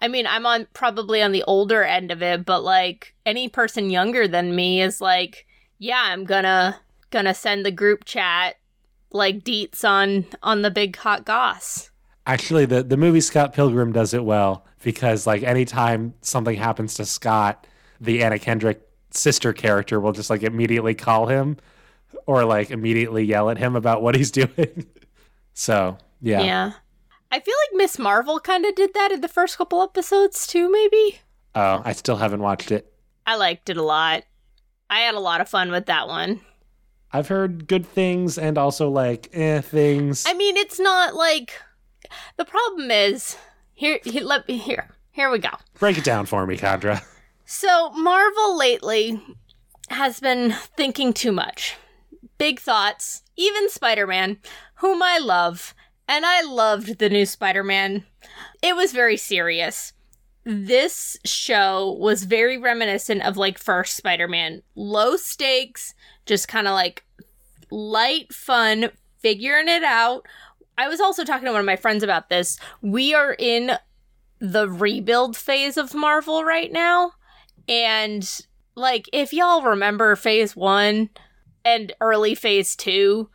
I 0.00 0.06
mean, 0.06 0.28
I'm 0.28 0.46
on 0.46 0.68
probably 0.74 1.20
on 1.20 1.32
the 1.32 1.42
older 1.42 1.82
end 1.82 2.12
of 2.12 2.22
it, 2.22 2.44
but 2.44 2.62
like, 2.62 3.16
any 3.26 3.48
person 3.48 3.90
younger 3.90 4.28
than 4.28 4.54
me 4.54 4.80
is 4.80 5.00
like, 5.00 5.44
yeah, 5.80 6.02
I'm 6.04 6.24
gonna, 6.24 6.80
gonna 7.10 7.34
send 7.34 7.66
the 7.66 7.72
group 7.72 8.04
chat 8.04 8.58
like 9.10 9.42
deets 9.42 9.84
on, 9.84 10.26
on 10.40 10.62
the 10.62 10.70
big 10.70 10.94
hot 10.94 11.24
goss. 11.24 11.90
Actually, 12.26 12.66
the, 12.66 12.84
the 12.84 12.96
movie 12.96 13.20
Scott 13.20 13.52
Pilgrim 13.52 13.90
does 13.90 14.14
it 14.14 14.24
well 14.24 14.64
because, 14.84 15.26
like, 15.26 15.42
anytime 15.42 16.14
something 16.20 16.54
happens 16.54 16.94
to 16.94 17.04
Scott, 17.04 17.66
the 18.00 18.22
Anna 18.22 18.38
Kendrick 18.38 18.82
sister 19.10 19.52
character 19.52 19.98
will 19.98 20.12
just, 20.12 20.30
like, 20.30 20.44
immediately 20.44 20.94
call 20.94 21.26
him 21.26 21.56
or, 22.26 22.44
like, 22.44 22.70
immediately 22.70 23.24
yell 23.24 23.50
at 23.50 23.58
him 23.58 23.76
about 23.76 24.02
what 24.02 24.14
he's 24.14 24.30
doing. 24.42 24.86
so, 25.52 25.98
yeah. 26.20 26.42
Yeah. 26.42 26.72
I 27.30 27.40
feel 27.40 27.54
like 27.68 27.76
Miss 27.78 27.98
Marvel 27.98 28.38
kind 28.40 28.64
of 28.64 28.74
did 28.74 28.94
that 28.94 29.10
in 29.12 29.20
the 29.20 29.28
first 29.28 29.58
couple 29.58 29.82
episodes 29.82 30.46
too, 30.46 30.70
maybe. 30.70 31.18
Oh, 31.54 31.82
I 31.84 31.92
still 31.92 32.16
haven't 32.16 32.40
watched 32.42 32.70
it. 32.70 32.92
I 33.26 33.36
liked 33.36 33.68
it 33.70 33.76
a 33.76 33.82
lot. 33.82 34.22
I 34.88 35.00
had 35.00 35.14
a 35.14 35.20
lot 35.20 35.40
of 35.40 35.48
fun 35.48 35.70
with 35.72 35.86
that 35.86 36.06
one. 36.06 36.40
I've 37.12 37.28
heard 37.28 37.66
good 37.66 37.86
things 37.86 38.38
and 38.38 38.56
also, 38.58 38.88
like, 38.88 39.28
eh, 39.32 39.60
things. 39.62 40.24
I 40.26 40.34
mean, 40.34 40.56
it's 40.56 40.78
not 40.78 41.14
like 41.14 41.52
the 42.36 42.44
problem 42.44 42.90
is 42.90 43.36
here. 43.72 43.98
here 44.04 44.22
let 44.22 44.46
me 44.46 44.56
here. 44.56 44.90
Here 45.10 45.30
we 45.30 45.38
go. 45.38 45.50
Break 45.78 45.98
it 45.98 46.04
down 46.04 46.26
for 46.26 46.46
me, 46.46 46.56
Condra. 46.56 47.02
So 47.44 47.90
Marvel 47.90 48.56
lately 48.58 49.20
has 49.90 50.18
been 50.20 50.52
thinking 50.76 51.12
too 51.12 51.30
much. 51.32 51.76
Big 52.38 52.60
thoughts. 52.60 53.22
Even 53.36 53.68
Spider-Man, 53.68 54.38
whom 54.76 55.02
I 55.02 55.18
love, 55.18 55.74
and 56.06 56.24
I 56.24 56.42
loved 56.42 56.98
the 56.98 57.08
new 57.08 57.26
Spider-Man. 57.26 58.04
It 58.62 58.76
was 58.76 58.92
very 58.92 59.16
serious. 59.16 59.92
This 60.44 61.16
show 61.24 61.96
was 61.98 62.24
very 62.24 62.58
reminiscent 62.58 63.22
of 63.22 63.36
like 63.36 63.58
first 63.58 63.96
Spider-Man. 63.96 64.62
Low 64.74 65.16
stakes, 65.16 65.94
just 66.26 66.48
kind 66.48 66.68
of 66.68 66.74
like 66.74 67.04
light 67.70 68.32
fun, 68.32 68.90
figuring 69.18 69.68
it 69.68 69.82
out. 69.82 70.26
I 70.76 70.88
was 70.88 71.00
also 71.00 71.24
talking 71.24 71.46
to 71.46 71.52
one 71.52 71.60
of 71.60 71.66
my 71.66 71.76
friends 71.76 72.02
about 72.02 72.28
this. 72.28 72.58
We 72.82 73.14
are 73.14 73.34
in 73.38 73.72
the 74.38 74.68
rebuild 74.68 75.36
phase 75.36 75.76
of 75.76 75.94
Marvel 75.94 76.44
right 76.44 76.70
now. 76.70 77.12
And 77.68 78.28
like 78.74 79.08
if 79.12 79.32
y'all 79.32 79.62
remember 79.62 80.14
phase 80.16 80.54
1 80.54 81.08
and 81.64 81.92
early 82.00 82.34
phase 82.34 82.76
2, 82.76 83.28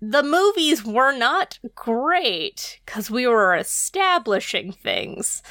the 0.00 0.22
movies 0.22 0.84
were 0.84 1.16
not 1.16 1.58
great 1.74 2.80
cuz 2.86 3.10
we 3.10 3.26
were 3.26 3.54
establishing 3.56 4.72
things. 4.72 5.42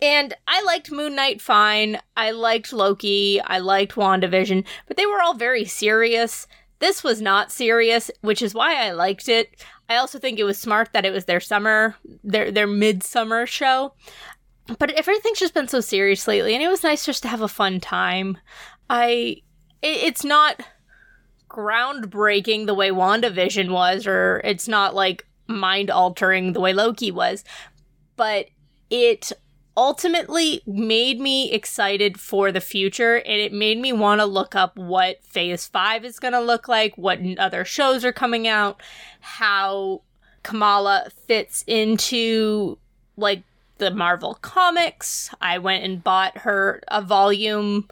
And 0.00 0.34
I 0.46 0.62
liked 0.62 0.90
Moon 0.90 1.14
Knight 1.14 1.40
fine. 1.40 1.98
I 2.16 2.30
liked 2.30 2.72
Loki. 2.72 3.40
I 3.40 3.58
liked 3.58 3.94
WandaVision, 3.94 4.64
but 4.86 4.96
they 4.96 5.06
were 5.06 5.22
all 5.22 5.34
very 5.34 5.64
serious. 5.64 6.46
This 6.78 7.02
was 7.02 7.22
not 7.22 7.50
serious, 7.50 8.10
which 8.20 8.42
is 8.42 8.54
why 8.54 8.86
I 8.86 8.92
liked 8.92 9.28
it. 9.28 9.64
I 9.88 9.96
also 9.96 10.18
think 10.18 10.38
it 10.38 10.44
was 10.44 10.58
smart 10.58 10.92
that 10.92 11.06
it 11.06 11.12
was 11.12 11.24
their 11.24 11.40
summer, 11.40 11.96
their 12.22 12.50
their 12.50 12.66
midsummer 12.66 13.46
show. 13.46 13.94
But 14.78 14.90
everything's 14.90 15.38
just 15.38 15.54
been 15.54 15.68
so 15.68 15.80
serious 15.80 16.26
lately, 16.26 16.54
and 16.54 16.62
it 16.62 16.68
was 16.68 16.82
nice 16.82 17.06
just 17.06 17.22
to 17.22 17.28
have 17.28 17.40
a 17.40 17.48
fun 17.48 17.80
time. 17.80 18.36
I, 18.90 19.42
it, 19.80 19.96
it's 20.04 20.24
not 20.24 20.60
groundbreaking 21.56 22.66
the 22.66 22.74
way 22.74 22.90
WandaVision 22.90 23.70
was, 23.70 24.06
or 24.06 24.40
it's 24.44 24.68
not 24.68 24.94
like 24.94 25.26
mind 25.46 25.90
altering 25.90 26.52
the 26.52 26.60
way 26.60 26.72
Loki 26.72 27.10
was, 27.10 27.44
but 28.16 28.48
it 28.90 29.32
ultimately 29.76 30.62
made 30.66 31.20
me 31.20 31.52
excited 31.52 32.18
for 32.18 32.50
the 32.50 32.60
future 32.60 33.16
and 33.16 33.40
it 33.40 33.52
made 33.52 33.78
me 33.78 33.92
want 33.92 34.20
to 34.20 34.24
look 34.24 34.54
up 34.54 34.76
what 34.76 35.22
phase 35.22 35.66
5 35.66 36.04
is 36.04 36.18
going 36.18 36.32
to 36.32 36.40
look 36.40 36.66
like 36.66 36.96
what 36.96 37.20
other 37.38 37.62
shows 37.62 38.02
are 38.02 38.12
coming 38.12 38.48
out 38.48 38.80
how 39.20 40.00
kamala 40.42 41.10
fits 41.26 41.62
into 41.66 42.78
like 43.18 43.42
the 43.78 43.90
marvel 43.90 44.38
comics. 44.40 45.34
I 45.40 45.58
went 45.58 45.84
and 45.84 46.02
bought 46.02 46.38
her 46.38 46.82
a 46.88 47.02
volume 47.02 47.88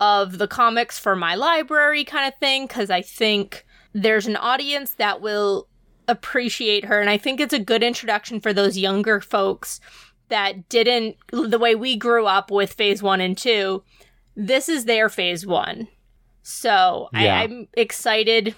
of 0.00 0.38
the 0.38 0.48
comics 0.48 0.98
for 0.98 1.16
my 1.16 1.34
library 1.34 2.04
kind 2.04 2.26
of 2.26 2.38
thing 2.38 2.66
because 2.66 2.90
i 2.90 3.00
think 3.00 3.64
there's 3.92 4.26
an 4.26 4.36
audience 4.36 4.94
that 4.94 5.20
will 5.20 5.68
appreciate 6.08 6.84
her 6.84 7.00
and 7.00 7.10
i 7.10 7.16
think 7.16 7.40
it's 7.40 7.54
a 7.54 7.58
good 7.58 7.82
introduction 7.82 8.40
for 8.40 8.52
those 8.52 8.76
younger 8.78 9.20
folks 9.20 9.80
that 10.28 10.68
didn't 10.68 11.16
the 11.32 11.58
way 11.58 11.74
we 11.74 11.96
grew 11.96 12.26
up 12.26 12.50
with 12.50 12.72
phase 12.72 13.02
one 13.02 13.20
and 13.20 13.38
two 13.38 13.82
this 14.36 14.68
is 14.68 14.84
their 14.84 15.08
phase 15.08 15.46
one 15.46 15.88
So 16.42 17.08
Yeah. 17.12 17.40
I, 17.40 17.42
I'm 17.42 17.68
excited 17.74 18.54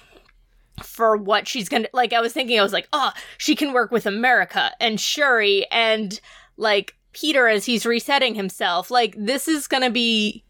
for 0.83 1.17
what 1.17 1.49
she's 1.49 1.69
gonna 1.69 1.89
like. 1.93 2.13
I 2.13 2.21
was 2.21 2.33
thinking, 2.33 2.59
I 2.59 2.63
was 2.63 2.73
like, 2.73 2.87
oh, 2.93 3.11
she 3.37 3.57
can 3.57 3.73
work 3.73 3.91
with 3.91 4.07
America 4.07 4.71
and 4.81 5.01
Shuri 5.01 5.67
and 5.71 6.21
like 6.57 6.95
Peter 7.13 7.49
as 7.49 7.65
he's 7.65 7.87
resetting 7.87 8.35
himself. 8.35 8.91
Like 8.91 9.15
this 9.17 9.49
is 9.49 9.67
gonna 9.67 9.91
be 9.91 10.45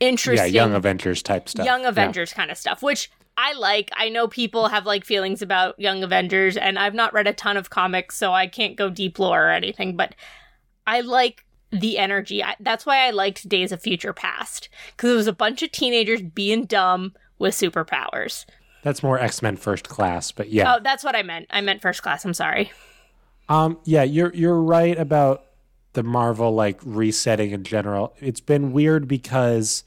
Yeah, 0.00 0.44
young 0.44 0.74
Avengers 0.74 1.22
type 1.22 1.48
stuff. 1.48 1.64
Young 1.66 1.82
Yeah. 1.82 1.88
Avengers 1.88 2.32
kind 2.32 2.50
of 2.50 2.58
stuff, 2.58 2.82
which 2.82 3.10
I 3.36 3.52
like. 3.54 3.90
I 3.96 4.08
know 4.08 4.28
people 4.28 4.68
have 4.68 4.86
like 4.86 5.04
feelings 5.04 5.42
about 5.42 5.78
Young 5.78 6.02
Avengers, 6.02 6.56
and 6.56 6.78
I've 6.78 6.94
not 6.94 7.12
read 7.12 7.26
a 7.26 7.32
ton 7.32 7.56
of 7.56 7.70
comics, 7.70 8.16
so 8.16 8.32
I 8.32 8.46
can't 8.46 8.76
go 8.76 8.90
deep 8.90 9.18
lore 9.18 9.46
or 9.48 9.50
anything, 9.50 9.96
but 9.96 10.14
I 10.86 11.00
like 11.00 11.44
the 11.70 11.98
energy. 11.98 12.42
I, 12.42 12.56
that's 12.60 12.86
why 12.86 13.06
I 13.06 13.10
liked 13.10 13.48
Days 13.48 13.72
of 13.72 13.82
Future 13.82 14.12
Past, 14.12 14.68
because 14.92 15.10
it 15.10 15.16
was 15.16 15.26
a 15.26 15.32
bunch 15.32 15.62
of 15.62 15.72
teenagers 15.72 16.22
being 16.22 16.64
dumb 16.64 17.14
with 17.38 17.54
superpowers. 17.54 18.44
That's 18.82 19.02
more 19.02 19.18
X 19.18 19.42
Men 19.42 19.56
First 19.56 19.88
Class, 19.88 20.30
but 20.30 20.48
yeah. 20.48 20.74
Oh, 20.76 20.80
that's 20.82 21.02
what 21.02 21.16
I 21.16 21.22
meant. 21.22 21.46
I 21.50 21.60
meant 21.60 21.82
first 21.82 22.02
class. 22.02 22.24
I'm 22.24 22.34
sorry. 22.34 22.70
Um, 23.48 23.78
yeah, 23.84 24.02
you're 24.02 24.32
you're 24.34 24.60
right 24.60 24.98
about 24.98 25.44
the 25.92 26.02
Marvel 26.02 26.52
like 26.54 26.78
resetting 26.84 27.50
in 27.50 27.64
general. 27.64 28.14
It's 28.20 28.40
been 28.40 28.72
weird 28.72 29.08
because 29.08 29.82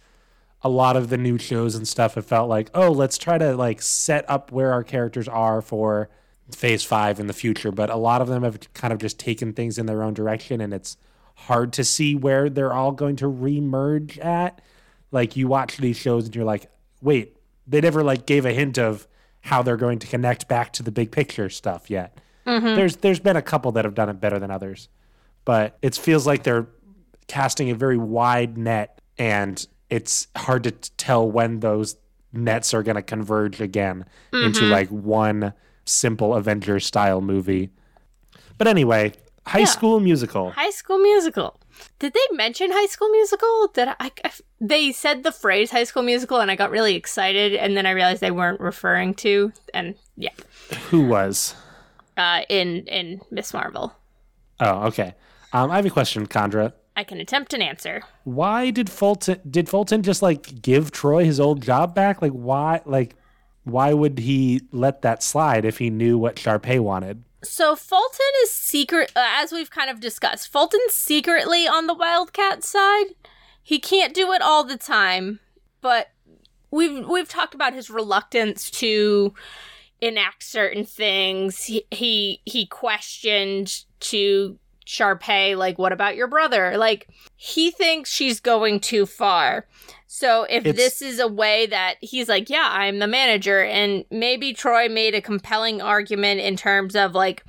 a 0.61 0.69
lot 0.69 0.97
of 0.97 1.09
the 1.09 1.17
new 1.17 1.37
shows 1.37 1.75
and 1.75 1.87
stuff 1.87 2.15
have 2.15 2.25
felt 2.25 2.49
like, 2.49 2.69
oh, 2.73 2.91
let's 2.91 3.17
try 3.17 3.37
to 3.37 3.55
like 3.55 3.81
set 3.81 4.29
up 4.29 4.51
where 4.51 4.73
our 4.73 4.83
characters 4.83 5.27
are 5.27 5.61
for 5.61 6.09
phase 6.51 6.83
five 6.83 7.19
in 7.19 7.27
the 7.27 7.33
future. 7.33 7.71
But 7.71 7.89
a 7.89 7.95
lot 7.95 8.21
of 8.21 8.27
them 8.27 8.43
have 8.43 8.73
kind 8.73 8.91
of 8.91 8.99
just 8.99 9.19
taken 9.19 9.53
things 9.53 9.77
in 9.77 9.85
their 9.85 10.03
own 10.03 10.13
direction 10.13 10.59
and 10.59 10.73
it's 10.73 10.97
hard 11.35 11.71
to 11.73 11.83
see 11.83 12.15
where 12.15 12.49
they're 12.49 12.73
all 12.73 12.91
going 12.91 13.15
to 13.17 13.25
remerge 13.25 14.23
at. 14.23 14.61
Like 15.11 15.37
you 15.37 15.47
watch 15.47 15.77
these 15.77 15.97
shows 15.97 16.25
and 16.25 16.35
you're 16.35 16.45
like, 16.45 16.69
wait, 17.01 17.37
they 17.65 17.79
never 17.81 18.03
like 18.03 18.25
gave 18.25 18.45
a 18.45 18.51
hint 18.51 18.77
of 18.77 19.07
how 19.41 19.61
they're 19.61 19.77
going 19.77 19.99
to 19.99 20.07
connect 20.07 20.47
back 20.47 20.73
to 20.73 20.83
the 20.83 20.91
big 20.91 21.11
picture 21.11 21.49
stuff 21.49 21.89
yet. 21.89 22.19
Mm-hmm. 22.45 22.75
There's 22.75 22.97
there's 22.97 23.19
been 23.19 23.37
a 23.37 23.41
couple 23.41 23.71
that 23.73 23.85
have 23.85 23.95
done 23.95 24.09
it 24.09 24.19
better 24.19 24.39
than 24.39 24.51
others, 24.51 24.89
but 25.45 25.77
it 25.81 25.95
feels 25.95 26.25
like 26.25 26.43
they're 26.43 26.67
casting 27.27 27.69
a 27.69 27.75
very 27.75 27.97
wide 27.97 28.57
net, 28.57 29.01
and 29.17 29.65
it's 29.89 30.27
hard 30.35 30.63
to 30.65 30.71
tell 30.71 31.29
when 31.29 31.59
those 31.61 31.95
nets 32.31 32.73
are 32.73 32.83
going 32.83 32.95
to 32.95 33.01
converge 33.01 33.59
again 33.59 34.05
into 34.31 34.65
like 34.65 34.89
one 34.89 35.53
simple 35.85 36.35
Avengers 36.35 36.85
style 36.85 37.21
movie. 37.21 37.69
But 38.57 38.67
anyway, 38.67 39.13
High 39.47 39.59
Yeah. 39.59 39.65
School 39.65 39.99
Musical. 39.99 40.51
High 40.51 40.69
School 40.69 40.99
Musical. 40.99 41.59
Did 41.97 42.13
they 42.13 42.35
mention 42.35 42.71
High 42.71 42.85
School 42.87 43.09
Musical? 43.09 43.67
Did 43.73 43.87
I, 43.87 44.11
I- 44.23 44.31
They 44.61 44.91
said 44.91 45.23
the 45.23 45.31
phrase 45.31 45.71
High 45.71 45.85
School 45.85 46.03
Musical, 46.03 46.39
and 46.39 46.51
I 46.51 46.55
got 46.55 46.71
really 46.71 46.93
excited, 46.95 47.55
and 47.55 47.75
then 47.75 47.85
I 47.85 47.91
realized 47.91 48.21
they 48.21 48.31
weren't 48.31 48.59
referring 48.59 49.13
to. 49.15 49.51
And 49.73 49.95
yeah, 50.17 50.33
Who 50.89 51.07
was? 51.07 51.55
uh, 52.17 52.41
in 52.49 52.85
in 52.87 53.21
Miss 53.31 53.53
Marvel, 53.53 53.95
Oh, 54.59 54.87
okay. 54.87 55.15
Um, 55.53 55.71
I 55.71 55.77
have 55.77 55.85
a 55.85 55.89
question, 55.89 56.27
Condra. 56.27 56.73
I 56.99 57.05
can 57.05 57.21
attempt 57.21 57.53
an 57.53 57.61
answer. 57.61 58.03
Why 58.25 58.71
did 58.71 58.89
Fulton 58.89 59.39
did 59.49 59.69
Fulton 59.69 60.03
just 60.03 60.21
like 60.21 60.61
give 60.61 60.91
Troy 60.91 61.23
his 61.23 61.39
old 61.39 61.61
job 61.61 61.95
back? 61.95 62.21
Like 62.21 62.33
why 62.33 62.81
like 62.85 63.15
why 63.63 63.93
would 63.93 64.19
he 64.19 64.63
let 64.73 65.01
that 65.03 65.23
slide 65.23 65.63
if 65.63 65.77
he 65.77 65.89
knew 65.89 66.17
what 66.17 66.35
Sharpay 66.35 66.81
wanted? 66.81 67.23
So 67.41 67.77
Fulton 67.77 68.33
is 68.43 68.51
secret, 68.51 69.13
uh, 69.15 69.25
as 69.37 69.53
we've 69.53 69.71
kind 69.71 69.89
of 69.89 70.01
discussed. 70.01 70.51
Fulton's 70.51 70.93
secretly 70.93 71.65
on 71.69 71.87
the 71.87 71.93
Wildcat 71.93 72.65
side. 72.65 73.15
He 73.63 73.79
can't 73.79 74.13
do 74.13 74.33
it 74.33 74.41
all 74.41 74.65
the 74.65 74.75
time, 74.77 75.39
but 75.79 76.09
we've 76.69 77.07
we've 77.07 77.29
talked 77.29 77.55
about 77.55 77.73
his 77.73 77.89
reluctance 77.89 78.69
to 78.71 79.33
enact 80.01 80.43
certain 80.43 80.83
things. 80.83 81.63
He 81.63 81.85
he, 81.91 82.41
he 82.43 82.65
questioned 82.65 83.85
to 84.01 84.59
Sharpay, 84.89 85.55
like, 85.55 85.77
"What 85.77 85.91
about 85.91 86.15
your 86.15 86.27
brother?" 86.27 86.75
Like 86.77 87.07
he 87.35 87.69
thinks 87.69 88.11
she's 88.11 88.39
going 88.39 88.79
too 88.79 89.05
far. 89.05 89.67
So 90.07 90.43
if 90.49 90.65
It's- 90.65 90.75
this 90.75 91.01
is 91.03 91.19
a 91.19 91.27
way 91.27 91.67
that 91.67 91.97
he's 92.01 92.27
like, 92.27 92.49
yeah, 92.49 92.67
I'm 92.71 92.97
the 92.97 93.05
manager, 93.05 93.61
and 93.63 94.03
maybe 94.09 94.51
Troy 94.53 94.89
made 94.89 95.13
a 95.13 95.21
compelling 95.21 95.79
argument 95.81 96.41
in 96.41 96.55
terms 96.57 96.95
of 96.95 97.13
like 97.13 97.43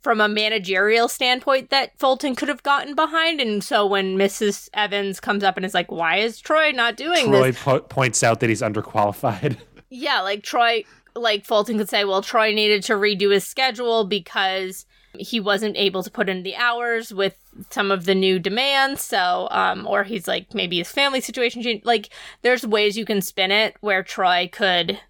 from 0.00 0.20
a 0.20 0.28
managerial 0.28 1.08
standpoint 1.08 1.70
that 1.70 1.98
Fulton 1.98 2.36
could 2.36 2.46
have 2.48 2.62
gotten 2.62 2.94
behind, 2.94 3.40
and 3.40 3.64
so 3.64 3.84
when 3.84 4.16
Mrs. 4.16 4.68
Evans 4.72 5.18
comes 5.18 5.42
up 5.42 5.56
and 5.56 5.66
is 5.66 5.74
like, 5.74 5.90
why 5.90 6.18
is 6.18 6.38
Troy 6.38 6.70
not 6.70 6.96
doing 6.96 7.26
Troy 7.26 7.50
this? 7.50 7.60
po- 7.60 7.80
points 7.80 8.22
out 8.22 8.38
that 8.38 8.48
he's 8.48 8.62
underqualified. 8.62 9.56
Yeah, 9.88 10.20
like 10.20 10.42
Troy, 10.42 10.82
like 11.14 11.44
Fulton 11.44 11.78
could 11.78 11.88
say, 11.88 12.04
well, 12.04 12.20
Troy 12.20 12.52
needed 12.52 12.82
to 12.84 12.94
redo 12.94 13.32
his 13.32 13.44
schedule 13.44 14.04
because 14.04 14.84
he 15.18 15.40
wasn't 15.40 15.76
able 15.76 16.02
to 16.02 16.10
put 16.10 16.28
in 16.28 16.42
the 16.42 16.56
hours 16.56 17.12
with 17.12 17.38
some 17.70 17.90
of 17.90 18.04
the 18.04 18.14
new 18.14 18.38
demands. 18.38 19.02
So, 19.02 19.48
um, 19.50 19.86
or 19.86 20.04
he's 20.04 20.26
like, 20.28 20.54
maybe 20.54 20.78
his 20.78 20.90
family 20.90 21.20
situation 21.20 21.62
changed. 21.62 21.84
Like, 21.86 22.10
there's 22.42 22.66
ways 22.66 22.96
you 22.98 23.04
can 23.04 23.20
spin 23.22 23.50
it 23.50 23.74
where 23.80 24.02
Troy 24.02 24.48
could 24.52 25.00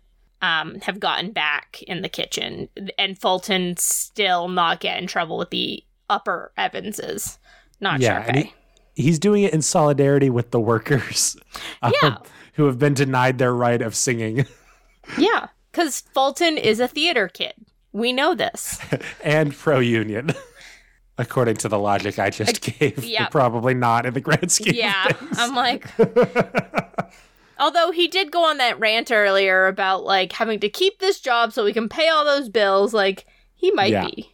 um, 0.42 0.76
have 0.82 1.00
gotten 1.00 1.32
back 1.32 1.82
in 1.84 2.02
the 2.02 2.08
kitchen 2.08 2.68
and 2.98 3.18
Fulton 3.18 3.76
still 3.78 4.48
not 4.48 4.80
get 4.80 5.00
in 5.00 5.06
trouble 5.06 5.38
with 5.38 5.50
the 5.50 5.82
upper 6.10 6.52
Evanses, 6.58 7.38
not 7.80 8.00
Yeah, 8.00 8.22
Sharpay. 8.22 8.28
and 8.28 8.36
he- 8.38 8.54
he's 8.94 9.18
doing 9.18 9.42
it 9.42 9.52
in 9.54 9.62
solidarity 9.62 10.30
with 10.30 10.50
the 10.52 10.60
workers 10.60 11.36
um, 11.82 11.92
Yeah. 12.02 12.18
who 12.54 12.66
have 12.66 12.78
been 12.78 12.94
denied 12.94 13.38
their 13.38 13.54
right 13.54 13.82
of 13.82 13.94
singing 13.96 14.46
yeah, 15.18 15.48
because 15.72 16.00
Fulton 16.14 16.58
is 16.58 16.80
a 16.80 16.88
theater 16.88 17.28
kid. 17.28 17.54
We 17.96 18.12
know 18.12 18.34
this. 18.34 18.78
and 19.24 19.56
pro 19.56 19.78
union. 19.78 20.32
According 21.18 21.56
to 21.58 21.68
the 21.70 21.78
logic 21.78 22.18
I 22.18 22.28
just 22.28 22.60
gave, 22.60 23.02
yeah. 23.02 23.28
probably 23.28 23.72
not 23.72 24.04
in 24.04 24.12
the 24.12 24.20
grand 24.20 24.52
scheme. 24.52 24.74
Yeah. 24.74 25.08
I'm 25.38 25.54
like. 25.54 25.86
Although 27.58 27.90
he 27.90 28.06
did 28.06 28.30
go 28.30 28.44
on 28.44 28.58
that 28.58 28.78
rant 28.78 29.10
earlier 29.10 29.66
about 29.66 30.04
like 30.04 30.32
having 30.32 30.60
to 30.60 30.68
keep 30.68 30.98
this 30.98 31.18
job 31.20 31.54
so 31.54 31.64
we 31.64 31.72
can 31.72 31.88
pay 31.88 32.08
all 32.10 32.22
those 32.26 32.50
bills, 32.50 32.92
like 32.92 33.24
he 33.54 33.70
might 33.70 33.92
Yeah. 33.92 34.08
be. 34.08 34.30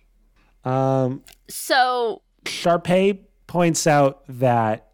Um, 0.64 1.22
So 1.48 2.22
Sharpay 2.44 3.20
points 3.46 3.86
out 3.86 4.22
that 4.28 4.88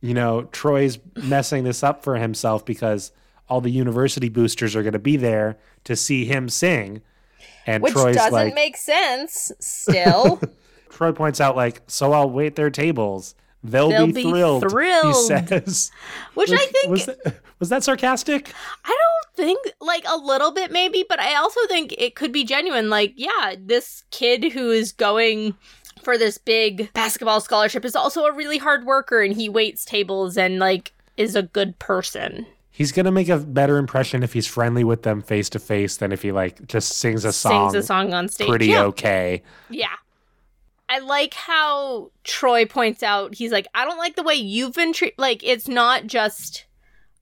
you 0.00 0.14
know 0.14 0.44
Troy's 0.44 0.98
messing 1.24 1.64
this 1.64 1.82
up 1.82 2.02
for 2.02 2.16
himself 2.16 2.64
because 2.64 3.12
all 3.50 3.60
the 3.60 3.70
university 3.70 4.30
boosters 4.30 4.74
are 4.74 4.82
going 4.82 4.94
to 4.94 4.98
be 4.98 5.18
there 5.18 5.58
to 5.84 5.94
see 5.94 6.24
him 6.24 6.48
sing, 6.48 7.02
and 7.66 7.82
which 7.82 7.92
Troy's 7.92 8.16
doesn't 8.16 8.32
like 8.32 8.54
make 8.54 8.76
sense 8.76 9.52
still. 9.60 10.40
Troy 10.90 11.12
points 11.12 11.40
out 11.40 11.56
like 11.56 11.82
so 11.86 12.12
I'll 12.12 12.30
wait 12.30 12.56
their 12.56 12.70
tables. 12.70 13.34
They'll, 13.62 13.88
They'll 13.88 14.06
be, 14.06 14.12
be 14.12 14.22
thrilled, 14.24 14.68
thrilled. 14.68 15.06
He 15.06 15.46
says, 15.46 15.90
which 16.34 16.50
I 16.52 16.66
think 16.66 16.88
was 16.88 17.06
that, 17.06 17.40
was 17.58 17.70
that 17.70 17.82
sarcastic? 17.82 18.52
I 18.84 18.88
don't 18.88 19.34
think 19.36 19.58
like 19.80 20.04
a 20.06 20.18
little 20.18 20.52
bit 20.52 20.70
maybe, 20.70 21.02
but 21.08 21.18
I 21.18 21.34
also 21.36 21.60
think 21.66 21.94
it 21.96 22.14
could 22.14 22.30
be 22.30 22.44
genuine. 22.44 22.90
Like, 22.90 23.14
yeah, 23.16 23.54
this 23.58 24.04
kid 24.10 24.52
who 24.52 24.70
is 24.70 24.92
going 24.92 25.54
for 26.02 26.18
this 26.18 26.36
big 26.36 26.92
basketball 26.92 27.40
scholarship 27.40 27.86
is 27.86 27.96
also 27.96 28.26
a 28.26 28.34
really 28.34 28.58
hard 28.58 28.84
worker 28.84 29.22
and 29.22 29.34
he 29.34 29.48
waits 29.48 29.86
tables 29.86 30.36
and 30.36 30.58
like 30.58 30.92
is 31.16 31.34
a 31.34 31.42
good 31.42 31.78
person. 31.78 32.46
He's 32.76 32.90
gonna 32.90 33.12
make 33.12 33.28
a 33.28 33.38
better 33.38 33.78
impression 33.78 34.24
if 34.24 34.32
he's 34.32 34.48
friendly 34.48 34.82
with 34.82 35.04
them 35.04 35.22
face 35.22 35.48
to 35.50 35.60
face 35.60 35.96
than 35.98 36.10
if 36.10 36.22
he 36.22 36.32
like 36.32 36.66
just 36.66 36.96
sings 36.96 37.24
a 37.24 37.32
song, 37.32 37.70
Sings 37.70 37.84
a 37.84 37.86
song 37.86 38.12
on 38.12 38.28
stage. 38.28 38.48
pretty 38.48 38.66
yeah. 38.66 38.82
okay. 38.86 39.44
Yeah. 39.70 39.94
I 40.88 40.98
like 40.98 41.34
how 41.34 42.10
Troy 42.24 42.66
points 42.66 43.04
out 43.04 43.36
he's 43.36 43.52
like, 43.52 43.68
I 43.76 43.84
don't 43.84 43.96
like 43.96 44.16
the 44.16 44.24
way 44.24 44.34
you've 44.34 44.74
been 44.74 44.92
treated. 44.92 45.18
Like, 45.18 45.44
it's 45.44 45.68
not 45.68 46.08
just 46.08 46.66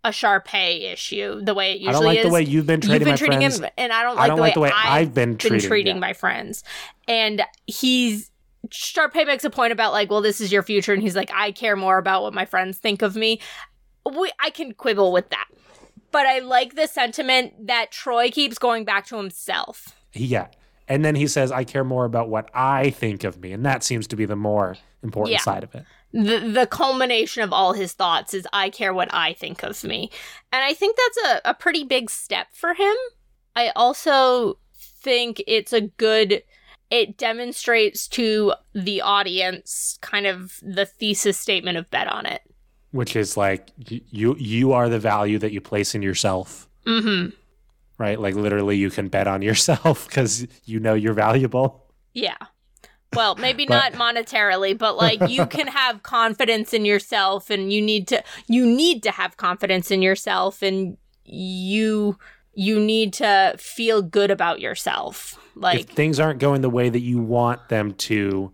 a 0.03 0.09
Sharpay 0.09 0.91
issue 0.91 1.43
the 1.43 1.53
way 1.55 1.73
it 1.73 1.81
usually 1.81 1.89
I 1.89 1.93
don't 1.93 2.05
like 2.05 2.19
is. 2.21 2.25
the 2.25 2.31
way 2.33 2.43
you've 2.43 2.67
been 2.67 2.81
treating 2.81 2.95
You've 2.95 3.05
been 3.05 3.13
my 3.13 3.17
treating 3.17 3.39
friends. 3.41 3.61
him, 3.61 3.71
and 3.77 3.93
I 3.93 4.03
don't 4.05 4.17
I 4.17 4.21
like, 4.21 4.29
don't 4.29 4.37
the, 4.37 4.43
like 4.43 4.51
way 4.51 4.55
the 4.55 4.61
way 4.61 4.71
I've, 4.75 5.13
been 5.15 5.35
been 5.35 5.61
treating 5.61 5.97
yeah. 5.97 6.01
my 6.01 6.15
friends. 6.15 6.65
And 7.07 7.43
he's 7.67 8.31
Sharpay 8.69 9.27
makes 9.27 9.45
a 9.45 9.51
point 9.51 9.73
about 9.73 9.93
like, 9.93 10.11
well, 10.11 10.23
this 10.23 10.41
is 10.41 10.51
your 10.51 10.63
future, 10.63 10.95
and 10.95 11.03
he's 11.03 11.15
like, 11.15 11.31
I 11.35 11.53
care 11.53 11.77
more 11.77 11.99
about 11.99 12.23
what 12.23 12.33
my 12.33 12.47
friends 12.47 12.79
think 12.79 13.03
of 13.03 13.17
me. 13.17 13.39
We, 14.05 14.33
I 14.41 14.51
can 14.51 14.73
quibble 14.75 15.13
with 15.13 15.31
that, 15.31 15.47
but 16.11 16.27
I 16.27 16.41
like 16.41 16.75
the 16.75 16.87
sentiment 16.87 17.67
that 17.67 17.91
Troy 17.93 18.31
keeps 18.31 18.59
going 18.59 18.85
back 18.85 19.07
to 19.07 19.17
himself. 19.17 19.95
Yeah. 20.13 20.49
And 20.89 21.05
then 21.05 21.15
he 21.15 21.27
says, 21.29 21.53
I 21.53 21.65
care 21.65 21.85
more 21.85 22.05
about 22.05 22.29
what 22.29 22.51
I 22.53 22.91
think 22.91 23.25
of 23.25 23.41
me. 23.41 23.53
And 23.53 23.65
that 23.65 23.83
seems 23.85 24.07
to 24.09 24.17
be 24.17 24.25
the 24.25 24.37
more 24.37 24.77
important 25.03 25.33
Yeah. 25.35 25.41
side 25.41 25.65
of 25.65 25.75
it. 25.75 25.85
the 26.13 26.39
the 26.41 26.67
culmination 26.67 27.43
of 27.43 27.53
all 27.53 27.73
his 27.73 27.93
thoughts 27.95 28.35
is 28.35 28.47
I 28.53 28.69
care 28.69 28.93
what 28.93 29.09
I 29.15 29.33
think 29.33 29.63
of 29.63 29.83
me. 29.85 30.11
And 30.53 30.63
I 30.63 30.75
think 30.75 30.97
that's 30.97 31.31
a, 31.47 31.51
a 31.51 31.55
pretty 31.55 31.85
big 31.85 32.11
step 32.11 32.49
for 32.53 32.75
him. 32.75 32.95
I 33.57 33.71
also 33.77 34.59
think 34.75 35.43
it's 35.47 35.73
a 35.73 35.81
good 35.83 36.43
it 36.91 37.17
demonstrates 37.17 38.07
to 38.09 38.53
the 38.75 39.01
audience 39.01 39.99
kind 40.03 40.27
of 40.27 40.59
the 40.61 40.85
thesis 40.85 41.39
statement 41.39 41.79
of 41.79 41.89
bet 41.91 42.07
on 42.07 42.27
it. 42.27 42.43
Which 42.93 43.17
is 43.17 43.37
like 43.37 43.69
you 43.89 44.37
you 44.39 44.73
are 44.73 44.89
the 44.89 44.99
value 45.01 45.39
that 45.39 45.53
you 45.53 45.61
place 45.61 45.95
in 45.95 46.03
yourself. 46.03 46.69
Mm-hmm. 46.87 47.31
right? 47.99 48.19
Like 48.21 48.35
literally, 48.35 48.77
you 48.77 48.91
can 48.91 49.09
bet 49.09 49.27
on 49.27 49.43
yourself 49.51 50.07
because 50.09 50.47
you 50.65 50.79
know 50.81 50.95
you're 50.95 51.13
valuable. 51.15 51.85
Yeah. 52.15 52.37
Well, 53.15 53.35
maybe 53.37 53.67
But- 53.69 53.95
not 53.97 54.15
monetarily, 54.15 54.77
but 54.77 54.97
like 54.97 55.29
you 55.29 55.47
can 55.57 55.67
have 55.69 56.03
confidence 56.03 56.73
in 56.75 56.85
yourself 56.85 57.51
and 57.51 57.73
you 57.73 57.81
need 57.83 58.09
to 58.09 58.23
you 58.47 58.67
need 58.67 59.03
to 59.05 59.11
have 59.11 59.37
confidence 59.37 59.91
in 59.91 60.03
yourself 60.03 60.63
and 60.63 60.97
you 61.25 62.19
you 62.55 62.79
need 62.79 63.15
to 63.15 63.55
feel 63.59 64.03
good 64.03 64.31
about 64.31 64.61
yourself. 64.61 65.39
if 65.55 65.57
Like 65.57 65.89
things 65.89 66.21
aren't 66.21 66.39
going 66.41 66.61
the 66.61 66.69
way 66.69 66.91
that 66.91 67.01
you 67.01 67.19
want 67.19 67.69
them 67.71 67.95
to, 67.95 68.53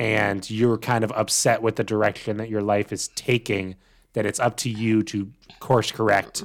and 0.00 0.48
you're 0.50 0.78
kind 0.78 1.04
of 1.04 1.12
upset 1.12 1.60
with 1.62 1.76
the 1.76 1.84
direction 1.84 2.38
that 2.38 2.48
your 2.48 2.62
life 2.62 2.90
is 2.92 3.08
taking, 3.08 3.76
that 4.14 4.24
it's 4.26 4.40
up 4.40 4.56
to 4.56 4.70
you 4.70 5.02
to 5.04 5.30
course 5.60 5.92
correct 5.92 6.44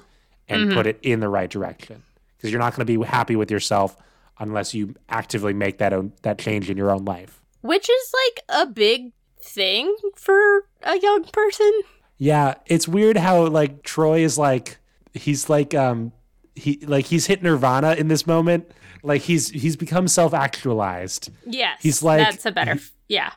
and 0.50 0.74
put 0.74 0.86
it 0.86 1.00
in 1.02 1.22
the 1.22 1.30
right 1.30 1.50
direction. 1.50 2.04
Because 2.38 2.52
you're 2.52 2.60
not 2.60 2.76
going 2.76 2.86
to 2.86 2.98
be 3.00 3.04
happy 3.06 3.36
with 3.36 3.50
yourself 3.50 3.96
unless 4.40 4.74
you 4.74 4.94
actively 5.10 5.54
make 5.54 5.78
that 5.78 5.94
own, 5.94 6.12
that 6.24 6.38
change 6.38 6.70
in 6.70 6.76
your 6.78 6.92
own 6.92 7.06
life. 7.06 7.42
which 7.62 7.90
is 7.90 8.14
like 8.26 8.62
a 8.62 8.66
big 8.72 9.12
thing 9.42 9.96
for 10.16 10.66
a 10.84 11.00
young 11.00 11.24
person. 11.26 11.72
Yeah, 12.18 12.56
it's 12.66 12.88
weird 12.88 13.18
how 13.18 13.48
like 13.48 13.84
Troy 13.84 14.20
is 14.20 14.38
like 14.38 14.78
he's 15.14 15.50
like 15.50 15.74
um 15.74 16.12
he 16.56 16.80
like 16.86 17.06
he's 17.06 17.26
hit 17.28 17.42
nirvana 17.42 17.94
in 17.94 18.08
this 18.10 18.28
moment. 18.28 18.70
Like 19.04 19.22
he's 19.22 19.50
he's 19.50 19.76
become 19.76 20.08
self-actualized. 20.08 21.30
Yes. 21.46 21.80
He's 21.82 22.04
like- 22.04 22.20
that's 22.28 22.46
a 22.46 22.52
better 22.52 22.80
yeah. 23.08 23.32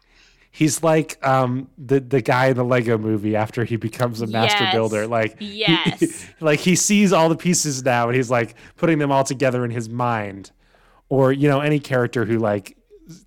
He's 0.58 0.82
like 0.82 1.24
um 1.24 1.68
the 1.78 2.00
the 2.00 2.20
guy 2.20 2.46
in 2.48 2.56
the 2.56 2.64
Lego 2.64 2.98
movie 2.98 3.36
after 3.36 3.64
he 3.64 3.76
becomes 3.76 4.20
a 4.20 4.26
master 4.26 4.64
Yes. 4.64 4.74
builder. 4.74 5.06
Like 5.06 5.38
he- 5.38 5.60
Yes. 5.60 6.26
like 6.40 6.58
he 6.58 6.74
sees 6.74 7.12
all 7.12 7.28
the 7.28 7.36
pieces 7.36 7.84
now 7.84 8.08
and 8.08 8.16
he's 8.16 8.28
like 8.30 8.56
putting 8.76 8.98
them 8.98 9.12
all 9.12 9.22
together 9.22 9.64
in 9.64 9.70
his 9.70 9.88
mind. 9.88 10.50
Or 11.08 11.32
you 11.32 11.48
know 11.48 11.60
any 11.60 11.78
character 11.78 12.24
who 12.24 12.38
like 12.38 12.76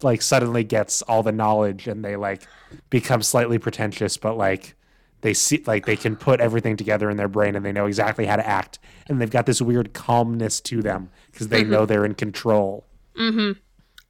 like 0.03 0.21
suddenly 0.21 0.65
gets 0.65 1.01
all 1.03 1.23
the 1.23 1.31
knowledge 1.31 1.87
and 1.87 2.03
they 2.03 2.17
like 2.17 2.41
become 2.89 3.23
slightly 3.23 3.57
pretentious 3.57 4.17
but 4.17 4.35
like 4.37 4.75
they 5.21 5.33
see 5.33 5.63
like 5.65 5.85
they 5.85 5.95
can 5.95 6.15
put 6.17 6.41
everything 6.41 6.75
together 6.75 7.09
in 7.09 7.15
their 7.17 7.27
brain 7.29 7.55
and 7.55 7.65
they 7.65 7.71
know 7.71 7.85
exactly 7.85 8.25
how 8.25 8.35
to 8.35 8.45
act 8.47 8.77
and 9.07 9.21
they've 9.21 9.31
got 9.31 9.45
this 9.45 9.61
weird 9.61 9.93
calmness 9.93 10.59
to 10.61 10.81
them 10.81 11.09
because 11.31 11.47
they 11.47 11.63
know 11.63 11.85
they're 11.85 12.05
in 12.05 12.13
control. 12.13 12.85
Mm-hmm. 13.17 13.53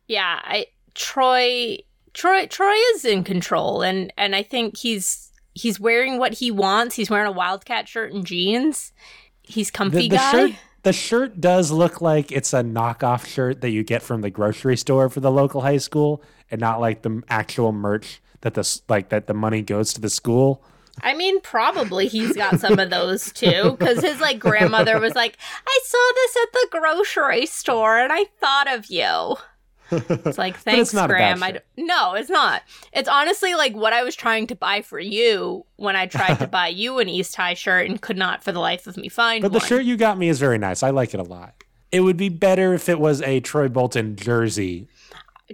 Yeah 0.07 0.39
i 0.43 0.65
troy 0.93 1.77
troy 2.13 2.45
troy 2.47 2.75
is 2.93 3.05
in 3.05 3.23
control 3.23 3.81
and 3.81 4.11
and 4.17 4.35
i 4.35 4.43
think 4.43 4.77
he's 4.77 5.31
he's 5.53 5.79
wearing 5.79 6.17
what 6.17 6.35
he 6.35 6.51
wants. 6.51 6.95
He's 6.95 7.09
wearing 7.09 7.27
a 7.27 7.31
wildcat 7.31 7.87
shirt 7.87 8.13
and 8.13 8.25
jeans. 8.25 8.91
He's 9.41 9.71
comfy 9.71 10.03
the, 10.03 10.09
the 10.09 10.15
guy. 10.15 10.31
shirt 10.31 10.51
the 10.83 10.93
shirt 10.93 11.39
does 11.39 11.69
look 11.69 12.01
like 12.01 12.31
it's 12.31 12.53
a 12.53 12.63
knockoff 12.63 13.27
shirt 13.27 13.61
that 13.61 13.69
you 13.69 13.83
get 13.83 14.01
from 14.01 14.21
the 14.21 14.31
grocery 14.31 14.75
store 14.75 15.09
for 15.09 15.19
the 15.19 15.29
local 15.29 15.61
high 15.61 15.77
school 15.77 16.23
and 16.49 16.59
not 16.59 16.79
like 16.79 17.03
the 17.03 17.21
actual 17.29 17.71
merch 17.71 18.19
that 18.41 18.55
the 18.55 18.81
like 18.89 19.09
that 19.09 19.27
the 19.27 19.33
money 19.33 19.61
goes 19.61 19.93
to 19.93 20.01
the 20.01 20.09
school. 20.09 20.63
i 21.03 21.13
mean 21.13 21.39
probably 21.41 22.07
he's 22.07 22.35
got 22.35 22.59
some 22.59 22.79
of 22.79 22.89
those 22.89 23.31
too 23.31 23.75
because 23.77 24.01
his 24.01 24.19
like 24.19 24.39
grandmother 24.39 24.99
was 24.99 25.13
like 25.13 25.37
i 25.67 25.79
saw 25.85 26.11
this 26.15 26.37
at 26.37 26.51
the 26.53 26.67
grocery 26.71 27.45
store 27.45 27.99
and 27.99 28.11
i 28.11 28.25
thought 28.39 28.67
of 28.67 28.87
you 28.87 29.35
it's 29.91 30.37
like 30.37 30.57
thanks 30.59 30.93
bad 30.93 31.09
graham 31.09 31.43
I 31.43 31.51
d- 31.51 31.59
no 31.77 32.13
it's 32.13 32.29
not 32.29 32.63
it's 32.93 33.09
honestly 33.09 33.55
like 33.55 33.75
what 33.75 33.93
i 33.93 34.03
was 34.03 34.15
trying 34.15 34.47
to 34.47 34.55
buy 34.55 34.81
for 34.81 34.99
you 34.99 35.65
when 35.75 35.95
i 35.95 36.05
tried 36.05 36.35
to 36.35 36.47
buy 36.51 36.67
you 36.67 36.99
an 36.99 37.09
east 37.09 37.35
high 37.35 37.53
shirt 37.53 37.89
and 37.89 38.01
could 38.01 38.17
not 38.17 38.43
for 38.43 38.51
the 38.51 38.59
life 38.59 38.87
of 38.87 38.97
me 38.97 39.09
find 39.09 39.43
one. 39.43 39.51
But 39.51 39.59
the 39.59 39.65
shirt 39.65 39.83
you 39.83 39.97
got 39.97 40.17
me 40.17 40.29
is 40.29 40.39
very 40.39 40.57
nice. 40.57 40.83
I 40.83 40.89
like 40.91 41.13
it 41.13 41.19
a 41.19 41.23
lot. 41.23 41.53
It 41.91 42.01
would 42.01 42.17
be 42.17 42.29
better 42.29 42.73
if 42.73 42.87
it 42.87 42.99
was 42.99 43.21
a 43.21 43.39
Troy 43.41 43.67
Bolton 43.67 44.15
jersey. 44.15 44.87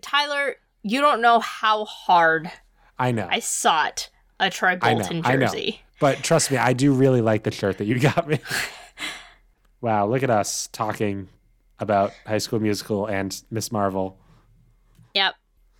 Tyler, 0.01 0.57
you 0.83 1.01
don't 1.01 1.21
know 1.21 1.39
how 1.39 1.85
hard 1.85 2.51
I 2.99 3.11
know. 3.11 3.27
I 3.29 3.39
sought 3.39 4.09
a 4.39 4.49
Troy 4.49 4.77
I 4.81 4.93
know, 4.93 4.99
Bolton 4.99 5.21
I 5.25 5.35
know. 5.35 5.47
jersey. 5.47 5.81
But 5.99 6.19
trust 6.23 6.51
me, 6.51 6.57
I 6.57 6.73
do 6.73 6.93
really 6.93 7.21
like 7.21 7.43
the 7.43 7.51
shirt 7.51 7.79
that 7.79 7.85
you 7.85 7.99
got 7.99 8.27
me. 8.27 8.39
wow, 9.81 10.05
look 10.05 10.23
at 10.23 10.29
us 10.29 10.67
talking 10.71 11.27
about 11.79 12.13
High 12.25 12.37
School 12.37 12.59
Musical 12.59 13.07
and 13.07 13.41
Miss 13.49 13.71
Marvel. 13.71 14.17
Yep. 15.13 15.35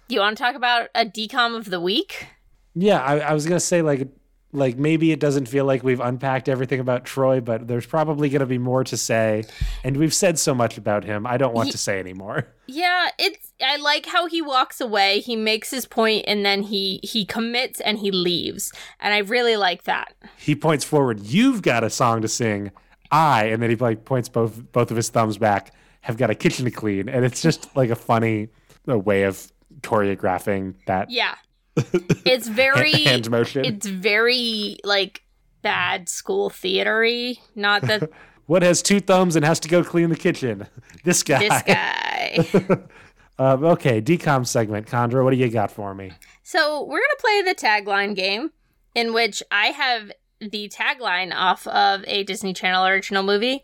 You 0.10 0.20
want 0.22 0.38
to 0.38 0.44
talk 0.44 0.56
about 0.56 0.90
a 0.96 1.06
DCOM 1.06 1.56
of 1.56 1.70
the 1.70 1.82
week? 1.82 2.28
Yeah, 2.76 3.02
I, 3.02 3.20
I 3.20 3.34
was 3.34 3.46
gonna 3.46 3.60
say 3.60 3.82
like 3.82 4.08
like 4.54 4.78
maybe 4.78 5.12
it 5.12 5.20
doesn't 5.20 5.48
feel 5.48 5.66
like 5.66 5.84
we've 5.84 6.00
unpacked 6.00 6.48
everything 6.48 6.80
about 6.80 7.04
Troy, 7.06 7.42
but 7.42 7.68
there's 7.68 7.86
probably 7.86 8.30
gonna 8.30 8.46
be 8.46 8.58
more 8.58 8.84
to 8.86 8.96
say, 8.96 9.44
and 9.84 9.98
we've 9.98 10.13
said 10.13 10.40
so 10.40 10.54
much 10.56 10.78
about 10.78 11.04
him. 11.04 11.26
I 11.28 11.38
don't 11.38 11.54
want 11.54 11.68
Ye- 11.68 11.72
to 11.74 11.78
say 11.78 12.00
anymore. 12.00 12.48
Yeah, 12.70 13.08
it's 13.18 13.54
I 13.66 13.78
like 13.78 14.06
how 14.08 14.28
he 14.28 14.42
walks 14.42 14.82
away, 14.82 15.22
he 15.22 15.38
makes 15.38 15.72
his 15.72 15.86
point 15.86 16.26
and 16.28 16.46
then 16.46 16.63
he 16.63 17.00
he 17.02 17.24
commits 17.24 17.80
and 17.80 17.98
he 17.98 18.12
leaves. 18.12 18.74
And 19.00 19.13
I 19.13 19.20
really 19.20 19.56
like 19.56 19.84
that. 19.84 20.16
He 20.38 20.54
points 20.54 20.84
forward. 20.84 21.22
You've 21.22 21.62
got 21.62 21.86
a 21.86 21.90
song 21.90 22.22
to 22.24 22.28
sing. 22.28 22.72
I 23.10 23.46
and 23.46 23.63
then 23.63 23.70
he 23.70 23.78
like 23.78 24.04
points 24.04 24.28
both 24.28 24.70
both 24.74 24.92
of 24.92 24.98
his 24.98 25.08
thumbs 25.08 25.38
back. 25.38 25.74
Have 26.02 26.18
got 26.18 26.30
a 26.30 26.36
kitchen 26.36 26.66
to 26.66 26.72
clean, 26.72 27.08
and 27.08 27.24
it's 27.24 27.42
just 27.42 27.74
like 27.78 27.90
a 27.90 27.96
funny 27.96 28.50
uh, 28.88 28.97
way 28.97 29.23
of 29.23 29.52
choreographing 29.82 30.76
that 30.88 31.10
Yeah. 31.10 31.36
It's 32.26 32.47
very 32.47 32.91
hand 33.04 33.30
motion. 33.30 33.63
it's 33.65 33.86
very 33.86 34.78
like 34.84 35.23
bad 35.62 36.10
school 36.10 36.50
theatery. 36.50 37.38
Not 37.56 37.84
that 37.84 38.10
what 38.47 38.63
has 38.63 38.82
two 38.82 39.00
thumbs 39.00 39.36
and 39.36 39.45
has 39.45 39.60
to 39.62 39.69
go 39.69 39.84
clean 39.84 40.10
the 40.10 40.15
kitchen? 40.15 40.67
This 41.04 41.23
guy. 41.23 41.39
this 41.47 41.62
guy. 41.63 42.78
Um, 43.39 43.63
okay, 43.63 44.02
DCOM 44.02 44.45
segment. 44.45 44.88
Condra, 44.88 45.23
what 45.23 45.30
do 45.32 45.38
you 45.38 45.47
got 45.50 45.71
for 45.71 45.93
me? 45.93 46.12
So 46.43 46.84
we're 46.84 47.00
gonna 47.00 47.19
play 47.19 47.41
the 47.43 47.56
tagline 47.56 48.15
game, 48.15 48.52
in 48.95 49.13
which 49.13 49.41
I 49.52 49.67
have 49.67 50.12
the 50.41 50.67
tagline 50.69 51.34
off 51.34 51.65
of 51.67 52.04
a 52.08 52.23
Disney 52.23 52.52
Channel 52.54 52.86
original 52.88 53.23
movie. 53.23 53.63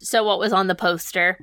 So 0.00 0.22
what 0.24 0.38
was 0.40 0.52
on 0.52 0.66
the 0.66 0.74
poster, 0.74 1.38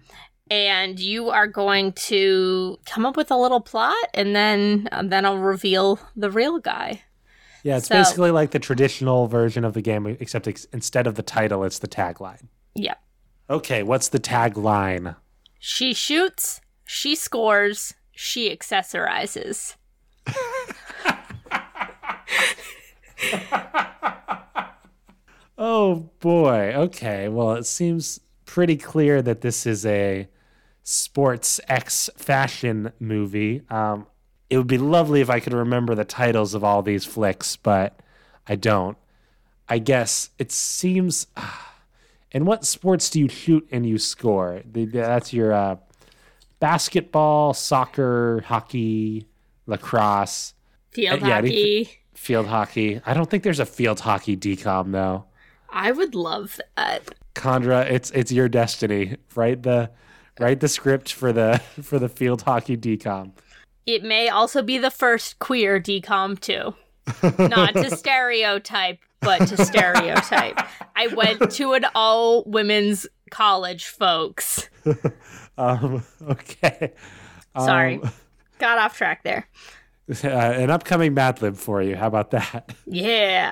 and 0.50 1.00
you 1.00 1.30
are 1.30 1.48
going 1.48 1.94
to 1.94 2.78
come 2.86 3.06
up 3.06 3.16
with 3.18 3.32
a 3.32 3.36
little 3.38 3.62
plot, 3.62 3.96
and 4.14 4.36
then 4.36 4.88
and 4.92 5.12
then 5.12 5.26
I'll 5.26 5.38
reveal 5.38 6.00
the 6.16 6.32
real 6.32 6.60
guy. 6.60 7.04
Yeah, 7.64 7.78
it's 7.78 7.88
So- 7.88 7.96
basically 7.96 8.32
like 8.32 8.52
the 8.52 8.60
traditional 8.60 9.28
version 9.28 9.64
of 9.66 9.74
the 9.74 9.82
game, 9.82 10.06
except 10.20 10.48
ex- 10.48 10.66
instead 10.72 11.08
of 11.08 11.16
the 11.16 11.24
title, 11.24 11.64
it's 11.64 11.80
the 11.80 11.88
tagline. 11.88 12.48
Yep. 12.76 12.98
Okay, 13.50 13.84
what's 13.84 14.08
the 14.10 14.20
tagline? 14.20 15.16
She 15.60 15.94
shoots. 15.94 16.62
She 16.86 17.16
scores. 17.16 17.94
She 18.12 18.56
accessorizes. 18.56 19.76
Oh 25.58 26.10
boy. 26.20 26.74
Okay. 26.74 27.28
Well, 27.28 27.54
it 27.54 27.66
seems 27.66 28.20
pretty 28.46 28.78
clear 28.78 29.22
that 29.22 29.42
this 29.42 29.66
is 29.66 29.86
a 29.86 30.28
sports 30.84 31.60
X 31.68 32.10
fashion 32.18 32.92
movie. 33.00 33.62
Um, 33.70 34.08
it 34.50 34.58
would 34.58 34.68
be 34.68 34.78
lovely 34.78 35.22
if 35.22 35.30
I 35.30 35.40
could 35.40 35.54
remember 35.54 35.94
the 35.96 36.06
titles 36.06 36.54
of 36.54 36.64
all 36.64 36.82
these 36.82 37.06
flicks, 37.06 37.56
but 37.56 38.00
I 38.48 38.56
don't. 38.56 38.98
I 39.68 39.78
guess 39.80 40.30
it 40.40 40.52
seems. 40.52 41.28
In 42.32 42.46
what 42.46 42.64
sports 42.64 43.10
do 43.10 43.20
you 43.20 43.28
shoot 43.28 43.68
and 43.72 43.88
you 43.88 43.98
score? 43.98 44.62
The- 44.72 44.86
That's 44.86 45.34
your 45.34 45.52
uh, 45.52 45.78
basketball, 46.60 47.54
soccer, 47.54 48.44
hockey, 48.46 49.26
lacrosse, 49.66 50.54
Field 50.92 51.22
Uh, 51.24 51.28
yeah, 51.28 51.36
hockey. 51.36 51.90
field 52.14 52.48
hockey. 52.48 53.00
I 53.06 53.14
don't 53.14 53.30
think 53.30 53.44
there's 53.44 53.60
a 53.60 53.66
field 53.66 54.00
hockey 54.00 54.36
DCOM 54.36 54.92
though. 54.92 55.26
I 55.70 55.92
would 55.92 56.16
love 56.16 56.60
that. 56.78 57.14
Condra, 57.36 57.90
it's 57.90 58.10
it's 58.12 58.32
your 58.32 58.50
destiny. 58.50 59.18
Write 59.36 59.62
the 59.64 59.92
write 60.40 60.60
the 60.60 60.68
script 60.68 61.14
for 61.14 61.32
the 61.32 61.62
for 61.82 62.00
the 62.00 62.10
field 62.10 62.42
hockey 62.44 62.78
DCOM. 62.78 63.32
It 63.86 64.04
may 64.04 64.30
also 64.30 64.62
be 64.62 64.78
the 64.78 64.92
first 64.92 65.40
queer 65.40 65.80
DCOM 65.80 66.40
too. 66.40 66.76
Not 67.40 67.74
to 67.74 67.90
stereotype, 67.96 69.00
but 69.20 69.48
to 69.48 69.66
stereotype. 69.66 70.60
I 70.96 71.08
went 71.08 71.52
to 71.52 71.74
an 71.74 71.86
all 71.96 72.44
women's 72.46 73.08
college, 73.32 73.88
folks. 73.88 74.70
Um, 75.60 76.06
okay. 76.24 76.94
Sorry. 77.58 77.96
Um, 78.02 78.12
Got 78.60 78.78
off 78.78 78.98
track 78.98 79.24
there. 79.24 79.46
uh, 80.24 80.28
an 80.28 80.70
upcoming 80.70 81.14
Mad 81.14 81.42
Lib 81.42 81.58
for 81.58 81.82
you. 81.82 81.98
How 81.98 82.08
about 82.08 82.32
that? 82.32 82.74
Yeah. 82.86 83.52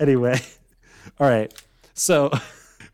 anyway, 0.00 0.40
all 1.20 1.28
right. 1.28 1.52
So 1.92 2.30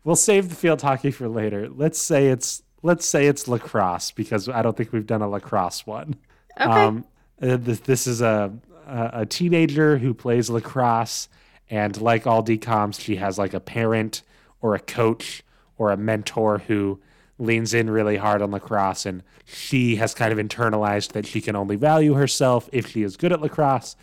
we'll 0.03 0.15
save 0.15 0.49
the 0.49 0.55
field 0.55 0.81
hockey 0.81 1.11
for 1.11 1.27
later. 1.27 1.69
Let's 1.69 2.01
say 2.01 2.27
it's 2.27 2.63
let's 2.81 3.05
say 3.05 3.27
it's 3.27 3.47
lacrosse 3.47 4.11
because 4.11 4.49
I 4.49 4.61
don't 4.61 4.75
think 4.75 4.91
we've 4.91 5.07
done 5.07 5.21
a 5.21 5.27
lacrosse 5.27 5.85
one. 5.85 6.15
Okay. 6.59 6.69
Um, 6.69 7.05
uh, 7.41 7.57
this, 7.57 7.79
this 7.79 8.07
is 8.07 8.21
a, 8.21 8.53
a 8.87 9.09
a 9.13 9.25
teenager 9.25 9.97
who 9.97 10.13
plays 10.13 10.49
lacrosse, 10.49 11.29
and 11.69 11.99
like 11.99 12.27
all 12.27 12.43
DComs, 12.43 12.99
she 12.99 13.15
has 13.17 13.37
like 13.37 13.53
a 13.53 13.59
parent 13.59 14.21
or 14.61 14.75
a 14.75 14.79
coach 14.79 15.43
or 15.77 15.91
a 15.91 15.97
mentor 15.97 16.59
who 16.59 16.99
leans 17.39 17.73
in 17.73 17.89
really 17.89 18.17
hard 18.17 18.41
on 18.41 18.51
lacrosse 18.51 19.05
and 19.05 19.23
she 19.45 19.97
has 19.97 20.13
kind 20.13 20.31
of 20.31 20.39
internalized 20.39 21.11
that 21.13 21.25
she 21.25 21.41
can 21.41 21.55
only 21.55 21.75
value 21.75 22.13
herself 22.13 22.69
if 22.71 22.87
she 22.87 23.03
is 23.03 23.17
good 23.17 23.33
at 23.33 23.41
lacrosse. 23.41 23.95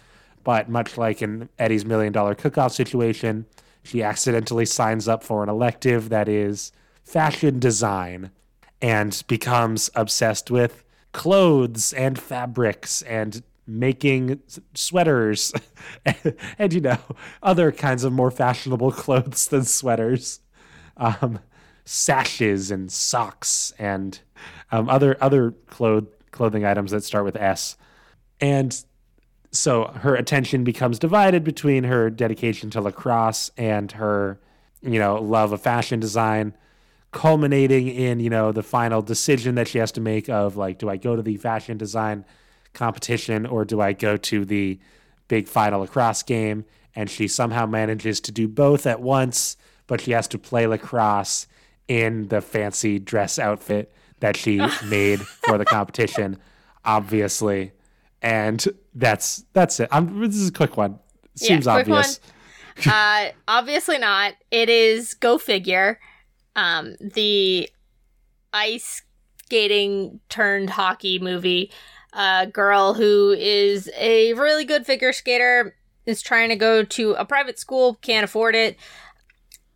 But 0.43 0.69
much 0.69 0.97
like 0.97 1.23
in 1.23 1.49
Eddie's 1.59 1.85
million 1.85 2.13
dollar 2.13 2.35
cook 2.35 2.57
off 2.59 2.73
situation, 2.73 3.47
she 3.83 4.03
accidentally 4.03 4.67
signs 4.67 5.09
up 5.09 5.23
for 5.23 5.43
an 5.43 5.49
elective 5.49 6.09
that 6.09 6.29
is 6.29 6.73
fashion 7.03 7.59
design 7.59 8.31
and 8.83 9.23
becomes 9.27 9.91
obsessed 9.95 10.51
with 10.51 10.85
clothes 11.13 11.93
and 11.93 12.19
fabrics 12.19 13.03
and 13.03 13.43
making 13.67 14.41
sweaters 14.75 15.53
and, 16.05 16.37
and, 16.59 16.73
you 16.73 16.81
know 16.81 16.99
other 17.43 17.73
kinds 17.73 18.05
of 18.05 18.13
more 18.13 18.31
fashionable 18.31 18.93
clothes 19.03 19.49
than 19.49 19.65
sweaters. 19.65 20.41
Um, 20.97 21.41
sashes 21.85 22.71
and 22.71 22.93
socks 22.93 23.73
and 23.77 24.21
um, 24.71 24.89
other 24.89 25.17
other 25.21 25.51
cloth- 25.67 26.05
clothing 26.31 26.65
items 26.65 26.93
that 26.93 27.03
start 27.03 27.25
with 27.25 27.37
s. 27.37 27.77
And 28.41 28.85
so 29.53 29.87
her 29.87 30.15
attention 30.15 30.65
becomes 30.65 30.99
divided 30.99 31.43
between 31.43 31.85
her 31.85 32.11
dedication 32.11 32.71
to 32.71 32.81
lacrosse 32.81 33.51
and 33.57 33.93
her 33.93 34.41
you 34.83 34.99
know 34.99 35.21
love 35.21 35.53
of 35.53 35.61
fashion 35.61 36.01
design 36.01 36.55
culminating 37.13 37.89
in 37.89 38.21
you 38.21 38.31
know 38.31 38.53
the 38.53 38.63
final 38.63 39.03
decision 39.03 39.57
that 39.57 39.67
she 39.67 39.79
has 39.79 39.91
to 39.93 40.01
make 40.01 40.29
of 40.29 40.57
like 40.57 40.79
do 40.79 40.89
i 40.89 40.97
go 40.97 41.17
to 41.17 41.23
the 41.23 41.37
fashion 41.37 41.77
design 41.77 42.25
competition 42.73 43.45
or 43.47 43.65
do 43.65 43.81
i 43.81 43.93
go 43.93 44.17
to 44.17 44.45
the 44.45 44.79
big 45.31 45.49
final 45.49 45.81
lacrosse 45.81 46.23
game? 46.25 46.67
And 46.97 47.09
she 47.09 47.29
somehow 47.29 47.65
manages 47.65 48.21
to 48.23 48.33
do 48.33 48.49
both 48.49 48.87
at 48.87 49.01
once 49.01 49.57
but 49.87 50.01
she 50.01 50.11
has 50.11 50.29
to 50.29 50.39
play 50.39 50.67
lacrosse 50.67 51.47
in 51.89 52.29
the 52.29 52.41
fancy 52.41 52.99
dress 52.99 53.39
outfit 53.39 53.93
that 54.19 54.37
she 54.37 54.59
made 54.87 55.21
for 55.21 55.57
the 55.57 55.65
competition 55.65 56.37
obviously. 56.85 57.73
And 58.21 58.67
that's 58.95 59.45
that's 59.53 59.81
it 59.81 59.89
i'm 59.93 60.21
this 60.21 60.37
is 60.37 60.49
a 60.49 60.53
quick 60.53 60.77
one 60.77 60.99
seems 61.35 61.67
yeah, 61.67 61.75
quick 61.75 61.89
obvious 61.89 62.21
one. 62.85 62.93
uh 62.95 63.29
obviously 63.49 63.99
not 63.99 64.35
it 64.51 64.69
is 64.69 65.15
go 65.15 65.39
figure 65.39 65.99
um, 66.57 66.97
the 67.01 67.69
ice 68.53 69.03
skating 69.45 70.21
turned 70.29 70.71
hockey 70.71 71.19
movie. 71.19 71.71
A 72.13 72.47
girl 72.47 72.95
who 72.95 73.35
is 73.39 73.91
a 73.97 74.33
really 74.35 74.65
good 74.65 74.85
figure 74.85 75.13
skater 75.13 75.77
is 76.07 76.23
trying 76.23 76.49
to 76.49 76.57
go 76.57 76.83
to 76.83 77.13
a 77.13 77.25
private 77.25 77.59
school, 77.59 77.95
can't 78.03 78.25
afford 78.25 78.55
it. 78.55 78.77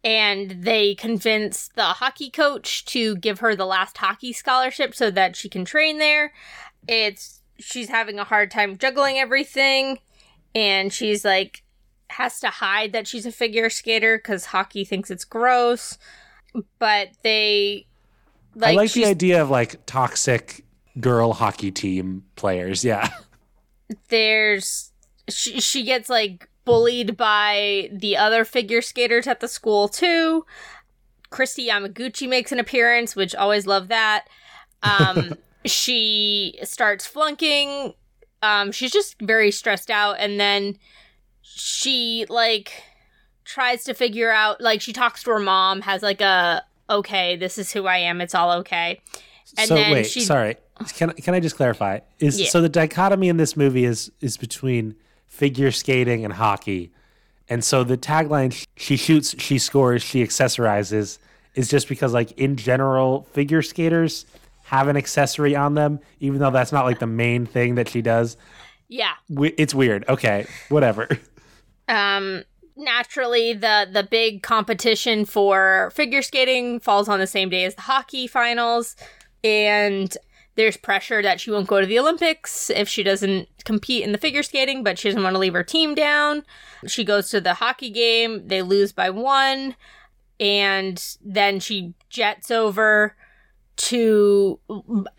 And 0.02 0.62
they 0.62 0.94
convince 0.96 1.68
the 1.76 1.84
hockey 1.84 2.28
coach 2.28 2.84
to 2.86 3.16
give 3.16 3.38
her 3.38 3.56
the 3.56 3.64
last 3.64 3.96
hockey 3.96 4.32
scholarship 4.32 4.94
so 4.94 5.10
that 5.10 5.36
she 5.36 5.48
can 5.48 5.64
train 5.64 5.98
there. 5.98 6.32
It's 6.86 7.40
she's 7.58 7.88
having 7.88 8.18
a 8.18 8.24
hard 8.24 8.50
time 8.50 8.76
juggling 8.76 9.18
everything 9.18 9.98
and 10.54 10.92
she's 10.92 11.24
like 11.24 11.62
has 12.10 12.38
to 12.40 12.48
hide 12.48 12.92
that 12.92 13.06
she's 13.06 13.26
a 13.26 13.32
figure 13.32 13.70
skater 13.70 14.18
cuz 14.18 14.46
hockey 14.46 14.84
thinks 14.84 15.10
it's 15.10 15.24
gross 15.24 15.98
but 16.78 17.08
they 17.22 17.86
like 18.54 18.74
I 18.74 18.76
like 18.76 18.92
the 18.92 19.06
idea 19.06 19.42
of 19.42 19.50
like 19.50 19.84
toxic 19.86 20.64
girl 21.00 21.32
hockey 21.32 21.70
team 21.70 22.24
players. 22.36 22.84
Yeah. 22.84 23.08
There's 24.08 24.92
she 25.28 25.60
she 25.60 25.84
gets 25.84 26.08
like 26.08 26.48
bullied 26.64 27.16
by 27.16 27.90
the 27.92 28.16
other 28.16 28.44
figure 28.44 28.80
skaters 28.80 29.26
at 29.26 29.40
the 29.40 29.48
school 29.48 29.88
too. 29.88 30.46
Kristi 31.30 31.68
Yamaguchi 31.68 32.28
makes 32.28 32.52
an 32.52 32.60
appearance, 32.60 33.16
which 33.16 33.34
always 33.34 33.66
love 33.66 33.88
that. 33.88 34.26
Um 34.82 35.34
she 35.64 36.58
starts 36.62 37.06
flunking. 37.06 37.94
Um 38.42 38.72
she's 38.72 38.90
just 38.92 39.20
very 39.20 39.50
stressed 39.50 39.90
out 39.90 40.16
and 40.18 40.38
then 40.38 40.78
she 41.42 42.26
like 42.28 42.72
tries 43.44 43.84
to 43.84 43.94
figure 43.94 44.30
out 44.30 44.60
like 44.60 44.80
she 44.80 44.92
talks 44.92 45.22
to 45.24 45.30
her 45.30 45.38
mom, 45.38 45.82
has 45.82 46.02
like 46.02 46.20
a 46.20 46.64
okay, 46.90 47.36
this 47.36 47.58
is 47.58 47.72
who 47.72 47.86
I 47.86 47.98
am, 47.98 48.20
it's 48.20 48.34
all 48.34 48.52
okay. 48.58 49.00
And 49.56 49.68
so 49.68 49.76
wait, 49.76 50.06
she, 50.06 50.20
sorry. 50.20 50.56
Can 50.94 51.10
can 51.12 51.34
I 51.34 51.40
just 51.40 51.56
clarify? 51.56 52.00
Is 52.18 52.40
yeah. 52.40 52.48
so 52.48 52.60
the 52.60 52.68
dichotomy 52.68 53.28
in 53.28 53.36
this 53.36 53.56
movie 53.56 53.84
is 53.84 54.10
is 54.20 54.36
between 54.36 54.96
figure 55.26 55.70
skating 55.70 56.24
and 56.24 56.34
hockey. 56.34 56.92
And 57.48 57.62
so 57.62 57.84
the 57.84 57.98
tagline 57.98 58.66
she 58.76 58.96
shoots, 58.96 59.40
she 59.40 59.58
scores, 59.58 60.02
she 60.02 60.24
accessorizes 60.24 61.18
is 61.54 61.68
just 61.68 61.88
because 61.88 62.12
like 62.12 62.32
in 62.32 62.56
general 62.56 63.22
figure 63.32 63.62
skaters 63.62 64.26
have 64.74 64.88
an 64.88 64.96
accessory 64.96 65.54
on 65.54 65.74
them 65.74 66.00
even 66.20 66.40
though 66.40 66.50
that's 66.50 66.72
not 66.72 66.84
like 66.84 66.98
the 66.98 67.06
main 67.06 67.46
thing 67.46 67.76
that 67.76 67.88
she 67.88 68.02
does. 68.02 68.36
Yeah. 68.88 69.12
It's 69.30 69.74
weird. 69.74 70.04
Okay, 70.08 70.46
whatever. 70.68 71.08
Um 71.88 72.44
naturally 72.76 73.52
the 73.52 73.88
the 73.92 74.02
big 74.02 74.42
competition 74.42 75.24
for 75.24 75.92
figure 75.94 76.22
skating 76.22 76.80
falls 76.80 77.08
on 77.08 77.20
the 77.20 77.26
same 77.26 77.48
day 77.48 77.64
as 77.64 77.76
the 77.76 77.82
hockey 77.82 78.26
finals 78.26 78.96
and 79.44 80.16
there's 80.56 80.76
pressure 80.76 81.22
that 81.22 81.40
she 81.40 81.50
won't 81.50 81.66
go 81.66 81.80
to 81.80 81.86
the 81.86 81.98
Olympics 81.98 82.70
if 82.70 82.88
she 82.88 83.02
doesn't 83.02 83.48
compete 83.64 84.04
in 84.04 84.12
the 84.12 84.18
figure 84.18 84.42
skating, 84.42 84.84
but 84.84 84.98
she 84.98 85.08
doesn't 85.08 85.22
want 85.22 85.34
to 85.34 85.38
leave 85.38 85.52
her 85.52 85.64
team 85.64 85.94
down. 85.94 86.44
She 86.86 87.04
goes 87.04 87.28
to 87.30 87.40
the 87.40 87.54
hockey 87.54 87.90
game, 87.90 88.46
they 88.46 88.62
lose 88.62 88.92
by 88.92 89.10
one, 89.10 89.74
and 90.38 91.16
then 91.24 91.60
she 91.60 91.94
jets 92.08 92.50
over 92.50 93.16
to 93.76 94.60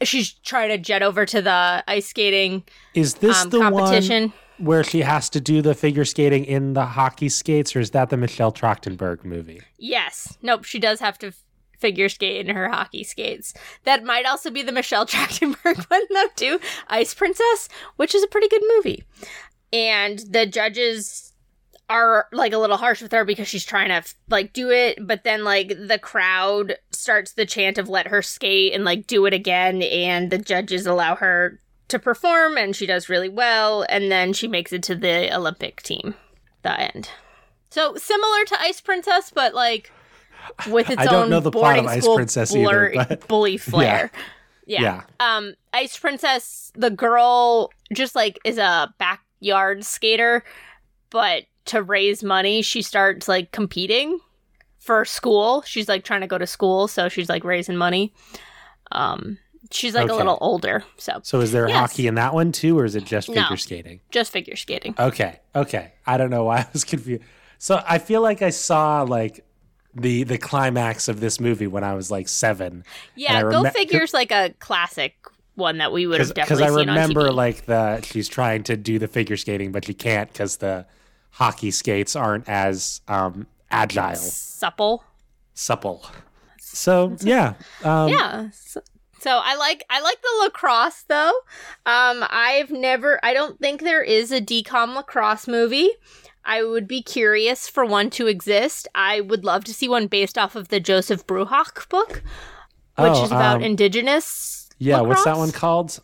she's 0.03 0.31
trying 0.31 0.69
to 0.69 0.77
jet 0.77 1.03
over 1.03 1.25
to 1.25 1.41
the 1.41 1.83
ice 1.87 2.07
skating 2.07 2.63
is 2.93 3.15
this 3.15 3.43
um, 3.43 3.49
the 3.49 3.59
competition. 3.59 4.23
One- 4.23 4.33
where 4.57 4.85
she 4.85 5.01
has 5.01 5.29
to 5.31 5.41
do 5.41 5.61
the 5.61 5.73
figure 5.73 6.05
skating 6.05 6.45
in 6.45 6.73
the 6.73 6.85
hockey 6.85 7.27
skates, 7.27 7.75
or 7.75 7.81
is 7.81 7.91
that 7.91 8.09
the 8.09 8.15
Michelle 8.15 8.53
Trachtenberg 8.53 9.25
movie? 9.25 9.61
Yes. 9.77 10.37
Nope. 10.41 10.63
She 10.63 10.79
does 10.79 11.01
have 11.01 11.17
to 11.19 11.33
figure 11.77 12.07
skate 12.07 12.47
in 12.47 12.55
her 12.55 12.69
hockey 12.69 13.03
skates. 13.03 13.53
That 13.83 14.05
might 14.05 14.25
also 14.25 14.49
be 14.49 14.63
the 14.63 14.71
Michelle 14.71 15.05
Trachtenberg 15.07 15.89
one, 15.89 16.01
though, 16.09 16.27
too. 16.35 16.59
Ice 16.87 17.13
Princess, 17.13 17.67
which 17.97 18.15
is 18.15 18.23
a 18.23 18.27
pretty 18.27 18.47
good 18.47 18.63
movie. 18.77 19.03
And 19.73 20.19
the 20.19 20.45
judges 20.45 21.33
are 21.89 22.27
like 22.31 22.51
a 22.51 22.57
little 22.57 22.77
harsh 22.77 23.01
with 23.01 23.11
her 23.11 23.23
because 23.23 23.47
she's 23.47 23.65
trying 23.65 23.89
to 23.89 24.03
like 24.29 24.53
do 24.53 24.71
it 24.71 24.97
but 25.05 25.23
then 25.23 25.43
like 25.43 25.69
the 25.69 25.99
crowd 25.99 26.77
starts 26.91 27.33
the 27.33 27.45
chant 27.45 27.77
of 27.77 27.87
let 27.87 28.07
her 28.07 28.21
skate 28.21 28.73
and 28.73 28.83
like 28.83 29.05
do 29.05 29.25
it 29.25 29.33
again 29.33 29.83
and 29.83 30.31
the 30.31 30.37
judges 30.37 30.87
allow 30.87 31.15
her 31.15 31.59
to 31.87 31.99
perform 31.99 32.57
and 32.57 32.75
she 32.75 32.85
does 32.85 33.09
really 33.09 33.29
well 33.29 33.85
and 33.89 34.11
then 34.11 34.33
she 34.33 34.47
makes 34.47 34.73
it 34.73 34.83
to 34.83 34.95
the 34.95 35.33
Olympic 35.35 35.81
team. 35.81 36.15
The 36.63 36.79
end. 36.79 37.09
So 37.69 37.95
similar 37.95 38.45
to 38.45 38.61
Ice 38.61 38.81
Princess, 38.81 39.31
but 39.33 39.53
like 39.53 39.91
with 40.69 40.89
its 40.89 41.01
I 41.01 41.05
don't 41.05 41.23
own 41.25 41.29
know 41.29 41.39
the 41.39 41.51
boarding 41.51 41.83
plot 41.83 41.97
of 41.97 42.03
Ice 42.03 42.15
Princess 42.15 42.51
blur- 42.51 42.93
either, 42.93 43.05
but... 43.09 43.27
bully 43.27 43.57
flair. 43.57 44.11
Yeah. 44.65 44.81
yeah. 44.81 45.03
yeah. 45.19 45.37
Um 45.37 45.53
Ice 45.73 45.97
Princess, 45.97 46.71
the 46.75 46.89
girl 46.89 47.69
just 47.93 48.15
like 48.15 48.39
is 48.43 48.57
a 48.57 48.93
backyard 48.97 49.85
skater, 49.85 50.43
but 51.11 51.43
to 51.65 51.81
raise 51.81 52.23
money, 52.23 52.61
she 52.61 52.81
starts 52.81 53.27
like 53.27 53.51
competing 53.51 54.19
for 54.79 55.03
school. 55.05 55.61
She's 55.63 55.87
like 55.89 56.03
trying 56.03 56.21
to 56.21 56.27
go 56.27 56.37
to 56.37 56.47
school, 56.47 56.87
so 56.87 57.09
she's 57.09 57.29
like 57.29 57.43
raising 57.43 57.77
money. 57.77 58.13
Um 58.91 59.37
She's 59.71 59.95
like 59.95 60.05
okay. 60.05 60.13
a 60.13 60.17
little 60.17 60.37
older. 60.41 60.83
So 60.97 61.19
So 61.23 61.41
is 61.41 61.51
there 61.51 61.67
yes. 61.67 61.75
hockey 61.77 62.07
in 62.07 62.15
that 62.15 62.33
one 62.33 62.51
too, 62.51 62.77
or 62.77 62.85
is 62.85 62.95
it 62.95 63.05
just 63.05 63.27
figure 63.27 63.45
no, 63.49 63.55
skating? 63.55 63.99
Just 64.11 64.31
figure 64.31 64.55
skating. 64.55 64.93
Okay. 64.99 65.39
Okay. 65.55 65.93
I 66.05 66.17
don't 66.17 66.29
know 66.29 66.43
why 66.43 66.57
I 66.59 66.67
was 66.71 66.83
confused. 66.83 67.23
So 67.57 67.81
I 67.87 67.97
feel 67.97 68.21
like 68.21 68.41
I 68.41 68.51
saw 68.51 69.01
like 69.01 69.43
the 69.95 70.23
the 70.23 70.37
climax 70.37 71.07
of 71.07 71.19
this 71.19 71.39
movie 71.39 71.67
when 71.67 71.83
I 71.83 71.95
was 71.95 72.11
like 72.11 72.27
seven. 72.27 72.83
Yeah, 73.15 73.41
rem- 73.41 73.63
Go 73.63 73.69
Figure's 73.69 74.13
like 74.13 74.31
a 74.31 74.53
classic 74.59 75.15
one 75.55 75.77
that 75.77 75.91
we 75.91 76.05
would 76.05 76.19
have 76.19 76.33
definitely 76.33 76.65
Because 76.65 76.75
I 76.75 76.79
remember 76.79 77.31
like 77.31 77.65
the 77.65 78.01
she's 78.01 78.27
trying 78.27 78.63
to 78.63 78.77
do 78.77 78.99
the 78.99 79.07
figure 79.07 79.37
skating, 79.37 79.71
but 79.71 79.85
she 79.85 79.93
can't 79.93 80.31
because 80.31 80.57
the 80.57 80.85
hockey 81.35 81.69
skates 81.69 82.15
aren't 82.15 82.47
as 82.47 83.01
um, 83.07 83.45
agile, 83.69 84.15
supple, 84.15 85.03
supple. 85.53 86.05
So 86.59 87.15
yeah, 87.21 87.53
um, 87.83 88.09
yeah. 88.09 88.49
So, 88.51 88.81
so 89.19 89.39
I 89.43 89.55
like 89.55 89.83
I 89.89 90.01
like 90.01 90.21
the 90.21 90.43
lacrosse 90.43 91.03
though. 91.07 91.33
Um, 91.85 92.25
I've 92.29 92.71
never 92.71 93.19
I 93.23 93.33
don't 93.33 93.59
think 93.59 93.81
there 93.81 94.03
is 94.03 94.31
a 94.31 94.41
DCOM 94.41 94.95
lacrosse 94.95 95.47
movie. 95.47 95.91
I 96.45 96.63
would 96.63 96.87
be 96.87 97.01
curious 97.01 97.67
for 97.67 97.85
one 97.85 98.11
to 98.11 98.27
exist. 98.27 98.87
I 98.93 99.21
would 99.21 99.43
love 99.43 99.63
to 99.65 99.73
see 99.73 99.89
one 99.89 100.07
based 100.07 100.37
off 100.37 100.55
of 100.55 100.67
the 100.67 100.79
Joseph 100.79 101.25
Bruchac 101.25 101.89
book, 101.89 102.21
which 102.97 103.13
oh, 103.13 103.23
is 103.23 103.31
about 103.31 103.57
um, 103.57 103.63
indigenous. 103.63 104.69
Yeah, 104.77 104.97
lacrosse. 104.97 105.09
what's 105.09 105.23
that 105.25 105.37
one 105.37 105.51
called? 105.51 105.99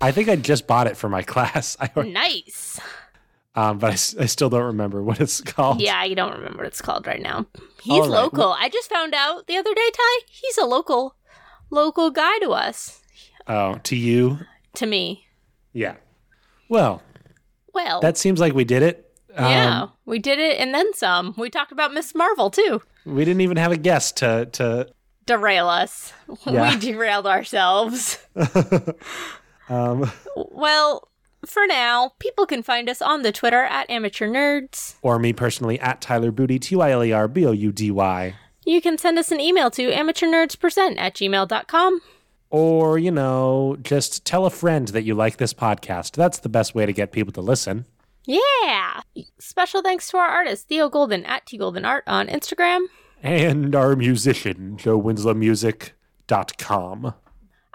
I 0.00 0.10
think 0.10 0.28
I 0.28 0.36
just 0.36 0.66
bought 0.66 0.88
it 0.88 0.96
for 0.96 1.08
my 1.08 1.22
class. 1.32 1.76
nice. 1.96 2.80
Um, 3.54 3.78
but 3.78 3.92
I 4.18 4.26
still 4.26 4.50
don't 4.50 4.64
remember 4.64 5.02
what 5.02 5.20
it's 5.20 5.40
called. 5.40 5.80
Yeah, 5.80 5.96
I 5.96 6.12
don't 6.14 6.32
remember 6.32 6.58
what 6.58 6.66
it's 6.66 6.82
called 6.82 7.06
right 7.06 7.22
now. 7.22 7.46
He's 7.82 8.00
right. 8.00 8.10
local. 8.10 8.52
I 8.58 8.68
just 8.68 8.88
found 8.90 9.14
out 9.14 9.46
the 9.46 9.56
other 9.56 9.74
day, 9.74 9.90
Ty. 9.92 10.24
He's 10.28 10.58
a 10.58 10.64
local, 10.64 11.16
local 11.70 12.10
guy 12.10 12.38
to 12.40 12.50
us, 12.50 13.00
Oh, 13.46 13.74
to 13.84 13.96
you? 13.96 14.38
to 14.74 14.86
me. 14.86 15.26
Yeah. 15.72 15.96
Well, 16.68 17.02
Well, 17.72 18.00
that 18.00 18.16
seems 18.16 18.40
like 18.40 18.54
we 18.54 18.64
did 18.64 18.82
it. 18.82 19.00
Um, 19.36 19.44
yeah, 19.50 19.86
we 20.06 20.18
did 20.20 20.38
it 20.38 20.58
and 20.60 20.72
then 20.74 20.94
some. 20.94 21.34
We 21.36 21.50
talked 21.50 21.72
about 21.72 21.92
Miss 21.92 22.14
Marvel 22.14 22.50
too. 22.50 22.82
We 23.04 23.24
didn't 23.24 23.40
even 23.40 23.56
have 23.56 23.72
a 23.72 23.76
guest 23.76 24.16
to 24.18 24.46
to. 24.52 24.88
Derail 25.26 25.68
us. 25.68 26.12
Yeah. 26.46 26.70
We 26.70 26.76
derailed 26.80 27.26
ourselves. 27.26 28.18
Um, 29.68 30.10
Well, 30.36 31.08
for 31.46 31.66
now, 31.66 32.12
people 32.18 32.46
can 32.46 32.62
find 32.62 32.88
us 32.88 33.02
on 33.02 33.22
the 33.22 33.32
Twitter 33.32 33.62
at 33.64 33.88
Amateur 33.90 34.28
Nerds. 34.28 34.94
or 35.02 35.18
me 35.18 35.32
personally 35.32 35.78
at 35.80 36.00
Tyler 36.00 36.30
Boudy 36.32 36.58
T 36.58 36.74
Y 36.76 36.90
L 36.90 37.04
E 37.04 37.12
R 37.12 37.28
B 37.28 37.46
O 37.46 37.52
U 37.52 37.72
D 37.72 37.90
Y. 37.90 38.34
You 38.64 38.80
can 38.80 38.96
send 38.98 39.18
us 39.18 39.30
an 39.30 39.40
email 39.40 39.70
to 39.72 39.90
amateurnerdspresent 39.90 40.98
at 40.98 41.14
gmail.com. 41.14 42.00
Or 42.50 42.98
you 42.98 43.10
know, 43.10 43.76
just 43.82 44.24
tell 44.24 44.46
a 44.46 44.50
friend 44.50 44.88
that 44.88 45.02
you 45.02 45.14
like 45.14 45.36
this 45.38 45.52
podcast. 45.54 46.12
That's 46.12 46.38
the 46.38 46.48
best 46.48 46.74
way 46.74 46.86
to 46.86 46.92
get 46.92 47.12
people 47.12 47.32
to 47.34 47.40
listen. 47.40 47.86
Yeah! 48.26 49.00
Special 49.38 49.82
thanks 49.82 50.08
to 50.10 50.16
our 50.16 50.28
artist, 50.28 50.68
Theo 50.68 50.88
Golden 50.88 51.24
at 51.26 51.44
T 51.46 51.58
Golden 51.58 51.84
Art 51.84 52.04
on 52.06 52.28
Instagram. 52.28 52.86
And 53.22 53.74
our 53.74 53.96
musician, 53.96 54.76
JoeWinslowMusic.com. 54.78 57.14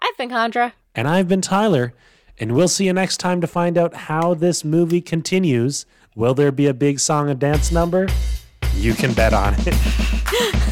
I've 0.02 0.18
been 0.18 0.30
Condra. 0.30 0.72
And 0.96 1.08
I've 1.08 1.28
been 1.28 1.42
Tyler, 1.42 1.94
and 2.40 2.54
we'll 2.54 2.68
see 2.68 2.86
you 2.86 2.94
next 2.94 3.18
time 3.18 3.42
to 3.42 3.48
find 3.48 3.78
out 3.78 3.94
how 3.94 4.34
this 4.34 4.64
movie 4.64 5.02
continues. 5.02 5.86
Will 6.16 6.34
there 6.34 6.52
be 6.52 6.68
a 6.68 6.74
big 6.74 7.00
song 7.00 7.30
and 7.30 7.40
dance 7.40 7.72
number? 7.72 8.08
You 8.76 8.94
can 8.94 9.14
bet 9.14 9.34
on 9.34 9.56
it. 9.58 10.66